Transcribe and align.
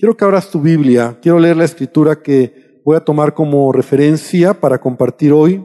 Quiero 0.00 0.16
que 0.16 0.24
abras 0.24 0.48
tu 0.48 0.62
Biblia, 0.62 1.18
quiero 1.20 1.38
leer 1.38 1.58
la 1.58 1.66
escritura 1.66 2.22
que 2.22 2.80
voy 2.86 2.96
a 2.96 3.00
tomar 3.00 3.34
como 3.34 3.70
referencia 3.70 4.58
para 4.58 4.80
compartir 4.80 5.30
hoy, 5.30 5.62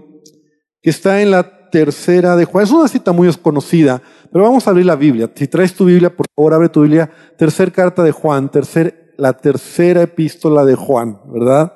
que 0.82 0.90
está 0.90 1.22
en 1.22 1.32
la 1.32 1.70
tercera 1.70 2.36
de 2.36 2.44
Juan. 2.44 2.66
Es 2.66 2.72
una 2.72 2.90
cita 2.90 3.14
muy 3.14 3.34
conocida, 3.36 4.02
pero 4.34 4.44
vamos 4.44 4.68
a 4.68 4.72
abrir 4.72 4.88
la 4.88 4.98
Biblia. 4.98 5.32
Si 5.34 5.48
traes 5.48 5.74
tu 5.74 5.86
Biblia, 5.86 6.14
por 6.14 6.26
favor, 6.36 6.54
abre 6.54 6.68
tu 6.68 6.82
Biblia. 6.82 7.10
Tercer 7.38 7.72
carta 7.72 8.04
de 8.04 8.12
Juan, 8.12 8.52
tercer, 8.52 9.14
la 9.16 9.32
tercera 9.38 10.02
epístola 10.02 10.66
de 10.66 10.76
Juan, 10.76 11.18
¿verdad? 11.32 11.72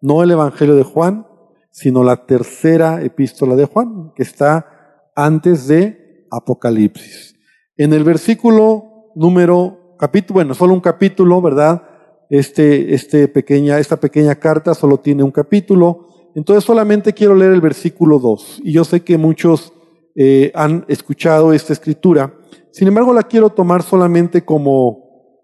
No 0.00 0.22
el 0.22 0.30
Evangelio 0.30 0.76
de 0.76 0.84
Juan, 0.84 1.26
sino 1.70 2.02
la 2.04 2.24
tercera 2.24 3.02
epístola 3.02 3.54
de 3.54 3.66
Juan, 3.66 4.12
que 4.16 4.22
está 4.22 5.10
antes 5.14 5.68
de 5.68 6.26
Apocalipsis. 6.30 7.34
En 7.76 7.92
el 7.92 8.02
versículo 8.02 9.12
número, 9.14 9.94
capítulo, 9.98 10.36
bueno, 10.36 10.54
solo 10.54 10.72
un 10.72 10.80
capítulo, 10.80 11.42
¿verdad? 11.42 11.82
Este, 12.30 12.94
este 12.94 13.28
pequeña, 13.28 13.78
esta 13.78 13.98
pequeña 13.98 14.34
carta 14.34 14.74
solo 14.74 14.98
tiene 14.98 15.22
un 15.22 15.30
capítulo, 15.30 16.08
entonces 16.34 16.64
solamente 16.64 17.12
quiero 17.12 17.34
leer 17.34 17.52
el 17.52 17.60
versículo 17.60 18.18
2. 18.18 18.60
Y 18.64 18.72
yo 18.72 18.84
sé 18.84 19.00
que 19.00 19.16
muchos 19.18 19.72
eh, 20.14 20.52
han 20.54 20.84
escuchado 20.88 21.52
esta 21.52 21.72
escritura, 21.72 22.34
sin 22.72 22.88
embargo 22.88 23.12
la 23.12 23.22
quiero 23.22 23.50
tomar 23.50 23.82
solamente 23.82 24.44
como, 24.44 25.42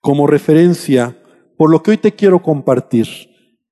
como 0.00 0.26
referencia 0.26 1.16
por 1.56 1.70
lo 1.70 1.82
que 1.82 1.92
hoy 1.92 1.98
te 1.98 2.12
quiero 2.12 2.42
compartir. 2.42 3.06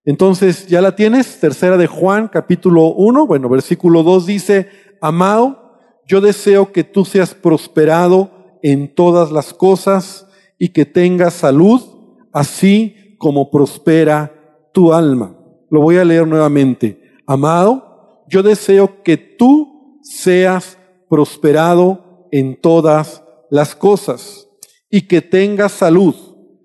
Entonces, 0.04 0.66
¿ya 0.66 0.80
la 0.80 0.96
tienes? 0.96 1.38
Tercera 1.38 1.76
de 1.76 1.86
Juan, 1.86 2.28
capítulo 2.28 2.94
1, 2.94 3.26
bueno, 3.26 3.48
versículo 3.48 4.02
2 4.02 4.26
dice, 4.26 4.68
Amado, 5.00 5.78
yo 6.06 6.20
deseo 6.20 6.72
que 6.72 6.82
tú 6.84 7.04
seas 7.04 7.34
prosperado 7.34 8.58
en 8.62 8.94
todas 8.94 9.30
las 9.30 9.52
cosas 9.52 10.26
y 10.58 10.70
que 10.70 10.86
tengas 10.86 11.34
salud 11.34 11.97
así 12.32 13.16
como 13.18 13.50
prospera 13.50 14.32
tu 14.72 14.92
alma. 14.92 15.36
Lo 15.70 15.80
voy 15.80 15.96
a 15.96 16.04
leer 16.04 16.26
nuevamente. 16.26 17.00
Amado, 17.26 18.24
yo 18.28 18.42
deseo 18.42 19.02
que 19.02 19.16
tú 19.16 19.98
seas 20.02 20.78
prosperado 21.08 22.28
en 22.30 22.60
todas 22.60 23.22
las 23.50 23.74
cosas 23.74 24.48
y 24.90 25.02
que 25.02 25.20
tengas 25.20 25.72
salud, 25.72 26.14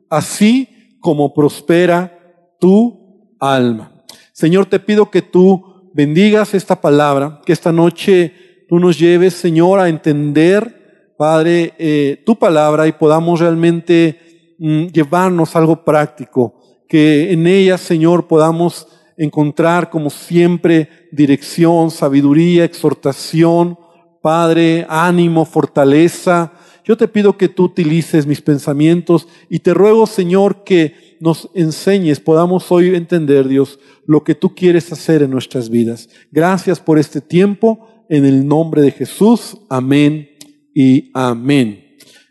así 0.09 0.95
como 0.99 1.33
prospera 1.33 2.55
tu 2.59 3.35
alma. 3.39 4.03
Señor, 4.31 4.65
te 4.65 4.79
pido 4.79 5.11
que 5.11 5.21
tú 5.21 5.91
bendigas 5.93 6.53
esta 6.53 6.79
palabra, 6.79 7.41
que 7.45 7.53
esta 7.53 7.71
noche 7.71 8.65
tú 8.69 8.79
nos 8.79 8.97
lleves, 8.97 9.33
Señor, 9.33 9.79
a 9.79 9.89
entender, 9.89 11.13
Padre, 11.17 11.73
eh, 11.77 12.23
tu 12.25 12.37
palabra 12.37 12.87
y 12.87 12.93
podamos 12.93 13.39
realmente 13.39 14.32
Mm, 14.59 14.87
llevarnos 14.87 15.55
algo 15.55 15.83
práctico, 15.83 16.55
que 16.87 17.31
en 17.31 17.47
ella, 17.47 17.77
Señor, 17.77 18.27
podamos 18.27 18.87
encontrar 19.17 19.89
como 19.89 20.09
siempre 20.09 20.89
dirección, 21.11 21.91
sabiduría, 21.91 22.63
exhortación, 22.63 23.77
Padre, 24.21 24.85
ánimo, 24.87 25.43
fortaleza. 25.43 26.53
Yo 26.85 26.95
te 26.95 27.09
pido 27.09 27.37
que 27.37 27.49
tú 27.49 27.65
utilices 27.65 28.25
mis 28.25 28.41
pensamientos 28.41 29.27
y 29.49 29.59
te 29.59 29.73
ruego, 29.73 30.07
Señor, 30.07 30.63
que 30.63 31.17
nos 31.19 31.49
enseñes, 31.53 32.21
podamos 32.21 32.71
hoy 32.71 32.95
entender, 32.95 33.49
Dios, 33.49 33.79
lo 34.05 34.23
que 34.23 34.35
tú 34.35 34.55
quieres 34.55 34.91
hacer 34.93 35.23
en 35.23 35.31
nuestras 35.31 35.69
vidas. 35.69 36.09
Gracias 36.31 36.79
por 36.79 36.99
este 36.99 37.19
tiempo, 37.19 38.05
en 38.07 38.25
el 38.25 38.47
nombre 38.47 38.81
de 38.81 38.91
Jesús. 38.91 39.57
Amén 39.69 40.29
y 40.73 41.11
amén. 41.13 41.82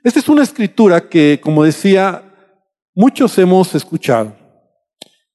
Esta 0.04 0.18
es 0.18 0.28
una 0.28 0.42
escritura 0.42 1.08
que, 1.08 1.40
como 1.40 1.62
decía, 1.62 2.22
muchos 2.94 3.38
hemos 3.38 3.74
escuchado. 3.76 4.34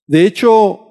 De 0.05 0.25
hecho, 0.25 0.87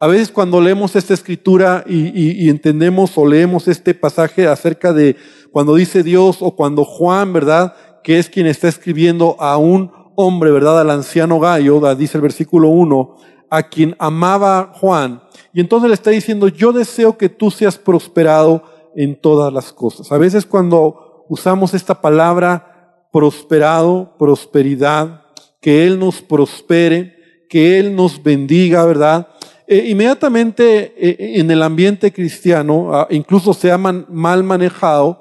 a 0.00 0.08
veces 0.08 0.32
cuando 0.32 0.60
leemos 0.60 0.96
esta 0.96 1.14
escritura 1.14 1.84
y, 1.86 2.50
entendemos 2.50 3.16
o 3.16 3.24
leemos 3.24 3.68
este 3.68 3.94
pasaje 3.94 4.48
acerca 4.48 4.92
de 4.92 5.14
cuando 5.52 5.76
dice 5.76 6.02
Dios 6.02 6.38
o 6.40 6.56
cuando 6.56 6.84
Juan, 6.84 7.32
¿verdad? 7.32 7.76
Que 8.02 8.18
es 8.18 8.28
quien 8.28 8.48
está 8.48 8.66
escribiendo 8.66 9.36
a 9.38 9.58
un 9.58 9.92
hombre, 10.16 10.50
¿verdad? 10.50 10.80
Al 10.80 10.90
anciano 10.90 11.38
Gallo, 11.38 11.94
dice 11.94 12.18
el 12.18 12.22
versículo 12.22 12.68
1, 12.68 13.16
a 13.48 13.62
quien 13.68 13.94
amaba 14.00 14.72
Juan. 14.74 15.22
Y 15.52 15.60
entonces 15.60 15.88
le 15.88 15.94
está 15.94 16.10
diciendo, 16.10 16.48
yo 16.48 16.72
deseo 16.72 17.16
que 17.16 17.28
tú 17.28 17.52
seas 17.52 17.78
prosperado 17.78 18.64
en 18.96 19.20
todas 19.20 19.52
las 19.52 19.72
cosas. 19.72 20.10
A 20.10 20.18
veces 20.18 20.46
cuando 20.46 21.26
usamos 21.28 21.74
esta 21.74 22.00
palabra, 22.00 22.71
prosperado, 23.12 24.16
prosperidad, 24.18 25.22
que 25.60 25.86
Él 25.86 25.98
nos 25.98 26.20
prospere, 26.20 27.16
que 27.48 27.78
Él 27.78 27.94
nos 27.94 28.20
bendiga, 28.20 28.84
¿verdad? 28.84 29.28
Eh, 29.68 29.84
inmediatamente 29.88 30.94
eh, 30.96 31.38
en 31.38 31.50
el 31.50 31.62
ambiente 31.62 32.12
cristiano, 32.12 32.88
ah, 32.92 33.06
incluso 33.10 33.54
se 33.54 33.70
ha 33.70 33.78
mal 33.78 34.42
manejado, 34.42 35.20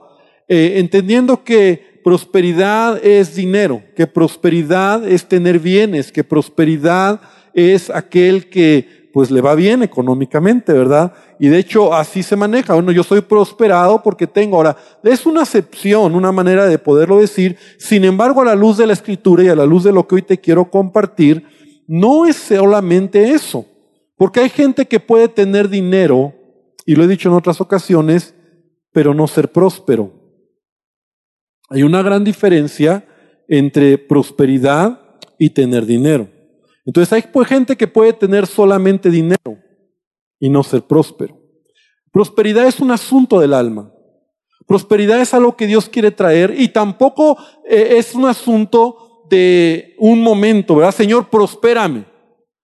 entendiendo 0.54 1.46
que 1.46 2.02
prosperidad 2.04 3.06
es 3.06 3.36
dinero, 3.36 3.82
que 3.96 4.06
prosperidad 4.06 5.08
es 5.08 5.26
tener 5.26 5.60
bienes, 5.60 6.12
que 6.12 6.26
prosperidad 6.26 7.22
es 7.54 7.90
aquel 7.90 8.50
que 8.50 9.01
pues 9.14 9.32
le 9.32 9.42
va 9.42 9.56
bien 9.56 9.84
económicamente, 9.84 10.74
¿verdad? 10.74 11.14
Y 11.40 11.48
de 11.50 11.60
hecho 11.60 11.94
así 11.94 12.24
se 12.24 12.36
maneja. 12.36 12.74
Bueno, 12.74 12.92
yo 12.92 13.04
soy 13.04 13.22
prosperado 13.22 14.02
porque 14.02 14.28
tengo. 14.28 14.58
Ahora, 14.58 14.78
es 15.04 15.26
una 15.26 15.42
acepción, 15.42 16.16
una 16.16 16.32
manera 16.32 16.66
de 16.66 16.78
poderlo 16.78 17.20
decir. 17.20 17.58
Sin 17.78 18.06
embargo, 18.06 18.42
a 18.42 18.46
la 18.46 18.56
luz 18.56 18.78
de 18.78 18.88
la 18.88 18.94
escritura 18.94 19.44
y 19.44 19.50
a 19.50 19.56
la 19.56 19.66
luz 19.66 19.84
de 19.84 19.92
lo 19.92 20.08
que 20.08 20.16
hoy 20.16 20.22
te 20.22 20.40
quiero 20.40 20.70
compartir, 20.70 21.46
no 21.88 22.26
es 22.26 22.38
solamente 22.38 23.32
eso. 23.32 23.66
Porque 24.16 24.40
hay 24.40 24.50
gente 24.50 24.86
que 24.86 25.00
puede 25.00 25.28
tener 25.28 25.68
dinero, 25.68 26.34
y 26.86 26.96
lo 26.96 27.04
he 27.04 27.08
dicho 27.08 27.28
en 27.28 27.36
otras 27.36 27.60
ocasiones, 27.60 28.36
pero 28.94 29.14
no 29.14 29.28
ser 29.28 29.52
próspero. 29.52 30.12
Hay 31.70 31.84
una 31.84 32.02
gran 32.02 32.24
diferencia 32.24 33.06
entre 33.48 33.98
prosperidad 33.98 35.02
y 35.38 35.50
tener 35.50 35.86
dinero. 35.86 36.28
Entonces 36.86 37.14
hay 37.14 37.24
pues, 37.32 37.48
gente 37.48 37.76
que 37.76 37.88
puede 37.88 38.14
tener 38.14 38.48
solamente 38.48 39.10
dinero 39.10 39.58
y 40.40 40.50
no 40.50 40.64
ser 40.64 40.82
próspero. 40.82 41.40
Prosperidad 42.12 42.68
es 42.68 42.80
un 42.80 42.92
asunto 42.92 43.40
del 43.40 43.54
alma. 43.54 43.92
Prosperidad 44.68 45.20
es 45.22 45.34
algo 45.34 45.56
que 45.56 45.68
Dios 45.68 45.90
quiere 45.90 46.12
traer 46.12 46.54
y 46.58 46.70
tampoco 46.70 47.38
eh, 47.68 47.96
es 47.98 48.16
un 48.16 48.26
asunto 48.26 49.26
de 49.30 49.96
un 49.98 50.22
momento, 50.22 50.76
¿verdad? 50.76 50.94
Señor, 50.94 51.30
prospérame. 51.30 52.06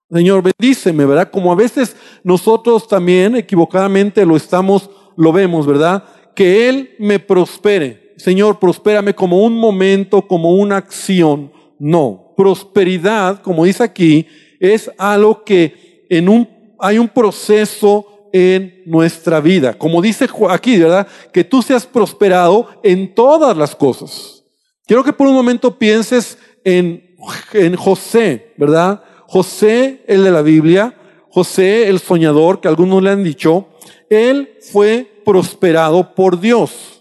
Señor, 0.09 0.41
bendíceme, 0.41 1.05
¿verdad? 1.05 1.29
Como 1.29 1.51
a 1.51 1.55
veces 1.55 1.95
nosotros 2.23 2.87
también 2.87 3.35
equivocadamente 3.35 4.25
lo 4.25 4.37
estamos, 4.37 4.89
lo 5.17 5.33
vemos, 5.33 5.65
¿verdad? 5.65 6.03
Que 6.33 6.69
Él 6.69 6.91
me 6.99 7.19
prospere. 7.19 8.13
Señor, 8.17 8.57
prospérame 8.57 9.13
como 9.13 9.43
un 9.43 9.57
momento, 9.57 10.21
como 10.25 10.55
una 10.55 10.77
acción. 10.77 11.51
No, 11.79 12.33
prosperidad, 12.35 13.41
como 13.41 13.65
dice 13.65 13.83
aquí, 13.83 14.27
es 14.59 14.89
algo 14.97 15.43
que 15.43 16.05
en 16.09 16.29
un, 16.29 16.47
hay 16.79 16.97
un 16.97 17.07
proceso 17.07 18.29
en 18.33 18.83
nuestra 18.85 19.39
vida. 19.39 19.73
Como 19.73 20.01
dice 20.01 20.27
aquí, 20.49 20.77
¿verdad? 20.77 21.07
Que 21.31 21.43
tú 21.43 21.61
seas 21.61 21.85
prosperado 21.85 22.67
en 22.83 23.13
todas 23.13 23.55
las 23.55 23.75
cosas. 23.75 24.43
Quiero 24.85 25.03
que 25.03 25.13
por 25.13 25.27
un 25.27 25.33
momento 25.33 25.77
pienses 25.77 26.37
en, 26.63 27.15
en 27.53 27.75
José, 27.75 28.53
¿verdad? 28.57 29.03
José, 29.27 30.03
el 30.07 30.23
de 30.23 30.31
la 30.31 30.41
Biblia, 30.41 30.95
José, 31.29 31.87
el 31.89 31.99
soñador, 31.99 32.61
que 32.61 32.67
algunos 32.67 33.03
le 33.03 33.09
han 33.09 33.23
dicho, 33.23 33.67
él 34.09 34.57
fue 34.71 35.21
prosperado 35.25 36.15
por 36.15 36.39
Dios. 36.39 36.96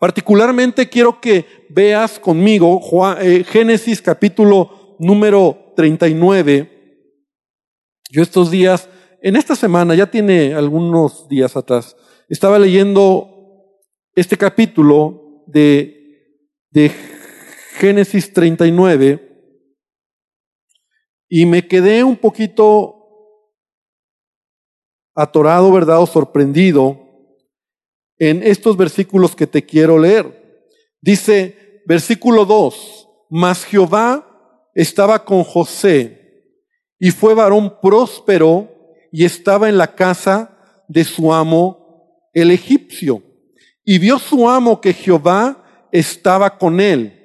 Particularmente 0.00 0.88
quiero 0.88 1.20
que 1.20 1.66
veas 1.68 2.18
conmigo 2.18 2.80
eh, 3.20 3.44
Génesis 3.44 4.00
capítulo 4.00 4.96
número 4.98 5.74
39. 5.76 7.04
Yo 8.10 8.22
estos 8.22 8.50
días, 8.50 8.88
en 9.20 9.36
esta 9.36 9.54
semana, 9.54 9.94
ya 9.94 10.10
tiene 10.10 10.54
algunos 10.54 11.28
días 11.28 11.54
atrás, 11.54 11.94
estaba 12.30 12.58
leyendo 12.58 13.28
este 14.14 14.38
capítulo 14.38 15.44
de, 15.46 16.48
de 16.70 16.90
Génesis 17.74 18.32
39 18.32 19.52
y 21.28 21.44
me 21.44 21.68
quedé 21.68 22.04
un 22.04 22.16
poquito 22.16 22.96
atorado, 25.14 25.70
¿verdad? 25.70 26.00
O 26.00 26.06
sorprendido 26.06 27.09
en 28.20 28.42
estos 28.44 28.76
versículos 28.76 29.34
que 29.34 29.48
te 29.48 29.64
quiero 29.64 29.98
leer. 29.98 30.62
Dice, 31.00 31.82
versículo 31.86 32.44
2, 32.44 33.08
mas 33.30 33.64
Jehová 33.64 34.70
estaba 34.74 35.24
con 35.24 35.42
José 35.42 36.44
y 36.98 37.10
fue 37.10 37.34
varón 37.34 37.80
próspero 37.80 38.68
y 39.10 39.24
estaba 39.24 39.68
en 39.70 39.78
la 39.78 39.94
casa 39.94 40.84
de 40.86 41.02
su 41.02 41.32
amo 41.32 42.28
el 42.34 42.50
egipcio. 42.50 43.22
Y 43.84 43.98
vio 43.98 44.18
su 44.18 44.48
amo 44.48 44.80
que 44.80 44.92
Jehová 44.92 45.88
estaba 45.90 46.58
con 46.58 46.78
él 46.78 47.16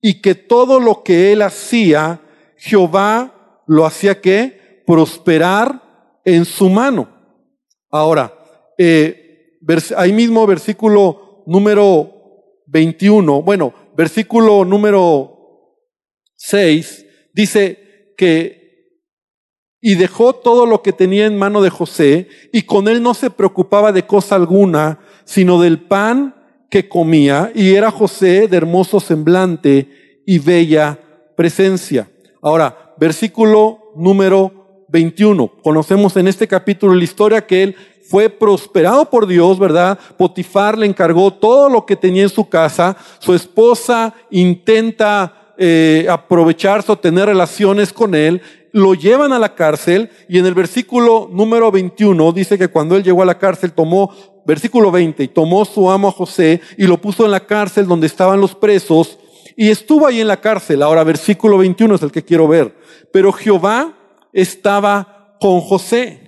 y 0.00 0.22
que 0.22 0.34
todo 0.34 0.80
lo 0.80 1.02
que 1.02 1.30
él 1.32 1.42
hacía 1.42 2.22
Jehová 2.56 3.62
lo 3.66 3.84
hacía 3.84 4.20
que 4.20 4.82
prosperar 4.86 6.20
en 6.24 6.46
su 6.46 6.70
mano. 6.70 7.08
Ahora, 7.90 8.34
eh, 8.78 9.27
ahí 9.96 10.12
mismo 10.12 10.46
versículo 10.46 11.42
número 11.46 12.12
21, 12.66 13.42
bueno, 13.42 13.72
versículo 13.96 14.64
número 14.64 15.74
6, 16.36 17.06
dice 17.32 18.12
que 18.16 18.58
y 19.80 19.94
dejó 19.94 20.32
todo 20.32 20.66
lo 20.66 20.82
que 20.82 20.92
tenía 20.92 21.26
en 21.26 21.38
mano 21.38 21.62
de 21.62 21.70
José, 21.70 22.28
y 22.52 22.62
con 22.62 22.88
él 22.88 23.02
no 23.02 23.14
se 23.14 23.30
preocupaba 23.30 23.92
de 23.92 24.06
cosa 24.06 24.34
alguna, 24.34 24.98
sino 25.24 25.60
del 25.60 25.80
pan 25.80 26.34
que 26.70 26.88
comía, 26.88 27.52
y 27.54 27.74
era 27.74 27.90
José 27.90 28.48
de 28.48 28.56
hermoso 28.56 29.00
semblante 29.00 30.22
y 30.26 30.38
bella 30.40 30.98
presencia. 31.36 32.10
Ahora, 32.42 32.94
versículo 32.98 33.92
número 33.96 34.84
21. 34.88 35.48
Conocemos 35.62 36.16
en 36.16 36.28
este 36.28 36.48
capítulo 36.48 36.94
la 36.94 37.04
historia 37.04 37.46
que 37.46 37.62
él 37.62 37.76
fue 38.08 38.30
prosperado 38.30 39.10
por 39.10 39.26
Dios, 39.26 39.58
¿verdad? 39.58 39.98
Potifar 40.16 40.78
le 40.78 40.86
encargó 40.86 41.32
todo 41.32 41.68
lo 41.68 41.84
que 41.84 41.96
tenía 41.96 42.22
en 42.22 42.28
su 42.28 42.48
casa. 42.48 42.96
Su 43.18 43.34
esposa 43.34 44.14
intenta 44.30 45.54
eh, 45.58 46.06
aprovecharse 46.08 46.90
o 46.90 46.98
tener 46.98 47.26
relaciones 47.26 47.92
con 47.92 48.14
él 48.14 48.40
lo 48.72 48.94
llevan 48.94 49.32
a 49.32 49.38
la 49.38 49.54
cárcel 49.54 50.10
y 50.28 50.38
en 50.38 50.46
el 50.46 50.54
versículo 50.54 51.28
número 51.32 51.70
21 51.70 52.32
dice 52.32 52.58
que 52.58 52.68
cuando 52.68 52.96
él 52.96 53.02
llegó 53.02 53.22
a 53.22 53.26
la 53.26 53.38
cárcel 53.38 53.72
tomó, 53.72 54.12
versículo 54.46 54.90
20, 54.90 55.22
y 55.22 55.28
tomó 55.28 55.64
su 55.64 55.90
amo 55.90 56.08
a 56.08 56.12
José 56.12 56.60
y 56.76 56.86
lo 56.86 57.00
puso 57.00 57.24
en 57.24 57.30
la 57.30 57.46
cárcel 57.46 57.86
donde 57.86 58.06
estaban 58.06 58.40
los 58.40 58.54
presos 58.54 59.18
y 59.56 59.70
estuvo 59.70 60.06
ahí 60.06 60.20
en 60.20 60.28
la 60.28 60.40
cárcel. 60.40 60.82
Ahora 60.82 61.02
versículo 61.02 61.58
21 61.58 61.94
es 61.94 62.02
el 62.02 62.12
que 62.12 62.24
quiero 62.24 62.46
ver. 62.46 62.74
Pero 63.12 63.32
Jehová 63.32 63.94
estaba 64.32 65.36
con 65.40 65.60
José 65.60 66.27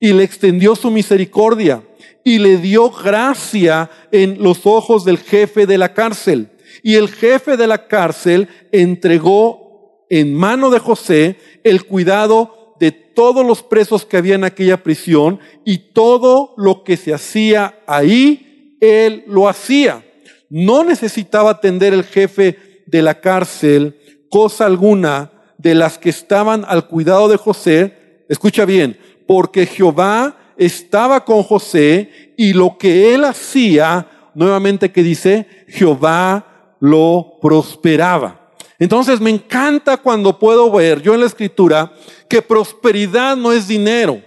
y 0.00 0.12
le 0.12 0.24
extendió 0.24 0.74
su 0.74 0.90
misericordia 0.90 1.84
y 2.24 2.38
le 2.38 2.56
dio 2.56 2.90
gracia 2.90 3.90
en 4.10 4.42
los 4.42 4.66
ojos 4.66 5.04
del 5.04 5.18
jefe 5.18 5.66
de 5.66 5.78
la 5.78 5.94
cárcel. 5.94 6.48
Y 6.82 6.96
el 6.96 7.08
jefe 7.08 7.56
de 7.56 7.66
la 7.66 7.86
cárcel 7.86 8.48
entregó 8.72 10.06
en 10.08 10.34
mano 10.34 10.70
de 10.70 10.78
José 10.78 11.36
el 11.62 11.84
cuidado 11.84 12.76
de 12.80 12.92
todos 12.92 13.46
los 13.46 13.62
presos 13.62 14.06
que 14.06 14.16
había 14.16 14.34
en 14.34 14.44
aquella 14.44 14.82
prisión 14.82 15.38
y 15.64 15.92
todo 15.92 16.54
lo 16.56 16.82
que 16.82 16.96
se 16.96 17.12
hacía 17.12 17.78
ahí, 17.86 18.76
él 18.80 19.24
lo 19.26 19.48
hacía. 19.48 20.02
No 20.48 20.82
necesitaba 20.82 21.50
atender 21.50 21.92
el 21.92 22.04
jefe 22.04 22.58
de 22.86 23.02
la 23.02 23.20
cárcel 23.20 23.96
cosa 24.30 24.64
alguna 24.64 25.30
de 25.58 25.74
las 25.74 25.98
que 25.98 26.08
estaban 26.08 26.64
al 26.66 26.86
cuidado 26.86 27.28
de 27.28 27.36
José. 27.36 28.24
Escucha 28.28 28.64
bien, 28.64 28.98
porque 29.30 29.64
Jehová 29.64 30.36
estaba 30.56 31.24
con 31.24 31.44
José 31.44 32.34
y 32.36 32.52
lo 32.52 32.76
que 32.76 33.14
él 33.14 33.22
hacía, 33.22 34.08
nuevamente 34.34 34.90
que 34.90 35.04
dice, 35.04 35.46
Jehová 35.68 36.74
lo 36.80 37.38
prosperaba. 37.40 38.50
Entonces 38.80 39.20
me 39.20 39.30
encanta 39.30 39.98
cuando 39.98 40.36
puedo 40.36 40.68
ver 40.72 41.00
yo 41.00 41.14
en 41.14 41.20
la 41.20 41.26
escritura 41.26 41.92
que 42.28 42.42
prosperidad 42.42 43.36
no 43.36 43.52
es 43.52 43.68
dinero. 43.68 44.20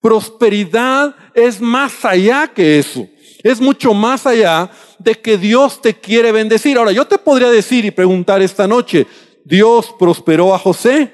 Prosperidad 0.00 1.14
es 1.32 1.60
más 1.60 2.04
allá 2.04 2.48
que 2.48 2.80
eso. 2.80 3.06
Es 3.44 3.60
mucho 3.60 3.94
más 3.94 4.26
allá 4.26 4.68
de 4.98 5.14
que 5.14 5.38
Dios 5.38 5.80
te 5.80 5.94
quiere 5.94 6.32
bendecir. 6.32 6.76
Ahora, 6.76 6.90
yo 6.90 7.06
te 7.06 7.18
podría 7.18 7.50
decir 7.50 7.84
y 7.84 7.92
preguntar 7.92 8.42
esta 8.42 8.66
noche, 8.66 9.06
¿Dios 9.44 9.94
prosperó 9.96 10.52
a 10.52 10.58
José? 10.58 11.12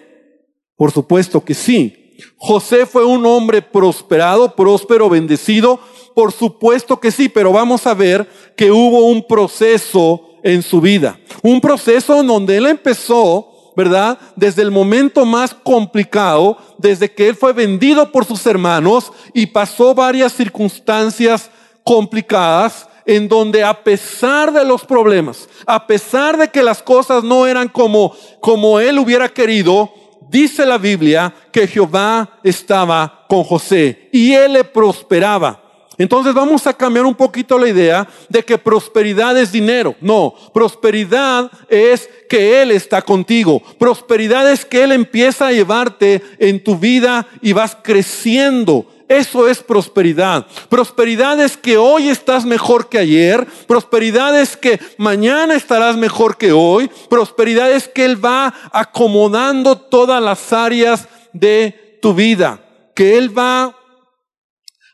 Por 0.74 0.90
supuesto 0.90 1.44
que 1.44 1.52
sí. 1.52 1.99
José 2.36 2.86
fue 2.86 3.04
un 3.04 3.24
hombre 3.26 3.62
prosperado, 3.62 4.54
próspero, 4.54 5.08
bendecido. 5.08 5.80
Por 6.14 6.32
supuesto 6.32 6.98
que 6.98 7.10
sí, 7.10 7.28
pero 7.28 7.52
vamos 7.52 7.86
a 7.86 7.94
ver 7.94 8.28
que 8.56 8.70
hubo 8.70 9.06
un 9.06 9.26
proceso 9.26 10.30
en 10.42 10.62
su 10.62 10.80
vida. 10.80 11.18
Un 11.42 11.60
proceso 11.60 12.20
en 12.20 12.26
donde 12.26 12.56
él 12.56 12.66
empezó, 12.66 13.72
¿verdad? 13.76 14.18
Desde 14.36 14.62
el 14.62 14.70
momento 14.70 15.24
más 15.24 15.54
complicado, 15.54 16.58
desde 16.78 17.10
que 17.12 17.28
él 17.28 17.36
fue 17.36 17.52
vendido 17.52 18.10
por 18.10 18.24
sus 18.24 18.44
hermanos 18.46 19.12
y 19.32 19.46
pasó 19.46 19.94
varias 19.94 20.32
circunstancias 20.32 21.50
complicadas 21.84 22.88
en 23.06 23.28
donde 23.28 23.64
a 23.64 23.82
pesar 23.82 24.52
de 24.52 24.64
los 24.64 24.84
problemas, 24.84 25.48
a 25.66 25.86
pesar 25.86 26.36
de 26.36 26.48
que 26.48 26.62
las 26.62 26.82
cosas 26.82 27.24
no 27.24 27.46
eran 27.46 27.68
como, 27.68 28.14
como 28.40 28.78
él 28.78 28.98
hubiera 28.98 29.28
querido, 29.28 29.92
dice 30.30 30.64
la 30.64 30.78
Biblia 30.78 31.34
que 31.52 31.66
Jehová 31.66 32.38
estaba 32.42 33.24
con 33.28 33.42
José 33.42 34.08
y 34.12 34.32
él 34.32 34.54
le 34.54 34.64
prosperaba. 34.64 35.60
Entonces 36.00 36.32
vamos 36.32 36.66
a 36.66 36.72
cambiar 36.72 37.04
un 37.04 37.14
poquito 37.14 37.58
la 37.58 37.68
idea 37.68 38.08
de 38.30 38.42
que 38.42 38.56
prosperidad 38.56 39.36
es 39.36 39.52
dinero. 39.52 39.94
No, 40.00 40.34
prosperidad 40.54 41.50
es 41.68 42.08
que 42.26 42.62
Él 42.62 42.70
está 42.70 43.02
contigo. 43.02 43.62
Prosperidad 43.78 44.50
es 44.50 44.64
que 44.64 44.82
Él 44.82 44.92
empieza 44.92 45.48
a 45.48 45.52
llevarte 45.52 46.22
en 46.38 46.64
tu 46.64 46.78
vida 46.78 47.26
y 47.42 47.52
vas 47.52 47.76
creciendo. 47.82 48.86
Eso 49.10 49.48
es 49.48 49.60
prosperidad. 49.60 50.46
Prosperidad 50.68 51.40
es 51.40 51.56
que 51.56 51.76
hoy 51.76 52.08
estás 52.08 52.44
mejor 52.44 52.88
que 52.88 52.96
ayer. 52.96 53.44
Prosperidad 53.66 54.40
es 54.40 54.56
que 54.56 54.78
mañana 54.98 55.56
estarás 55.56 55.96
mejor 55.96 56.38
que 56.38 56.52
hoy. 56.52 56.88
Prosperidad 57.08 57.72
es 57.72 57.88
que 57.88 58.04
Él 58.04 58.24
va 58.24 58.54
acomodando 58.72 59.76
todas 59.76 60.22
las 60.22 60.52
áreas 60.52 61.08
de 61.32 61.98
tu 62.00 62.14
vida. 62.14 62.64
Que 62.94 63.18
Él 63.18 63.36
va 63.36 63.76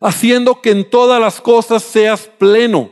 haciendo 0.00 0.62
que 0.62 0.70
en 0.70 0.88
todas 0.88 1.20
las 1.20 1.38
cosas 1.42 1.82
seas 1.82 2.22
pleno. 2.38 2.90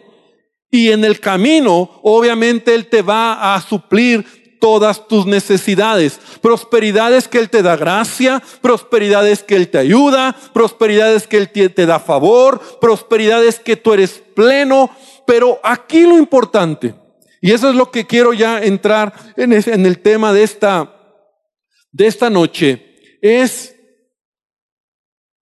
Y 0.71 0.91
en 0.91 1.07
el 1.07 1.21
camino, 1.21 2.03
obviamente, 2.03 2.75
Él 2.75 2.87
te 2.87 3.01
va 3.01 3.55
a 3.55 3.63
suplir 3.63 4.44
todas 4.65 5.07
tus 5.07 5.27
necesidades. 5.27 6.19
Prosperidad 6.41 7.15
es 7.15 7.29
que 7.29 7.37
Él 7.37 7.51
te 7.51 7.63
da 7.63 7.77
gracia, 7.77 8.43
prosperidad 8.63 9.29
es 9.29 9.43
que 9.43 9.57
Él 9.57 9.69
te 9.69 9.77
ayuda, 9.77 10.35
prosperidad 10.55 11.15
es 11.15 11.27
que 11.27 11.37
Él 11.37 11.51
te 11.51 11.85
da 11.85 12.01
favor, 12.01 12.63
prosperidad 12.81 13.45
es 13.45 13.61
que 13.61 13.77
tú 13.77 13.93
eres 13.93 14.23
pleno. 14.35 14.89
Pero 15.27 15.61
aquí 15.63 16.07
lo 16.07 16.17
importante, 16.17 16.95
y 17.43 17.53
eso 17.53 17.69
es 17.69 17.77
lo 17.77 17.91
que 17.91 18.07
quiero 18.07 18.33
ya 18.33 18.63
entrar 18.63 19.13
en, 19.37 19.53
en 19.53 19.85
el 19.85 19.99
tema 19.99 20.33
de 20.33 20.45
esta, 20.45 20.97
de 21.93 22.07
esta 22.07 22.31
noche, 22.31 23.19
es 23.21 23.77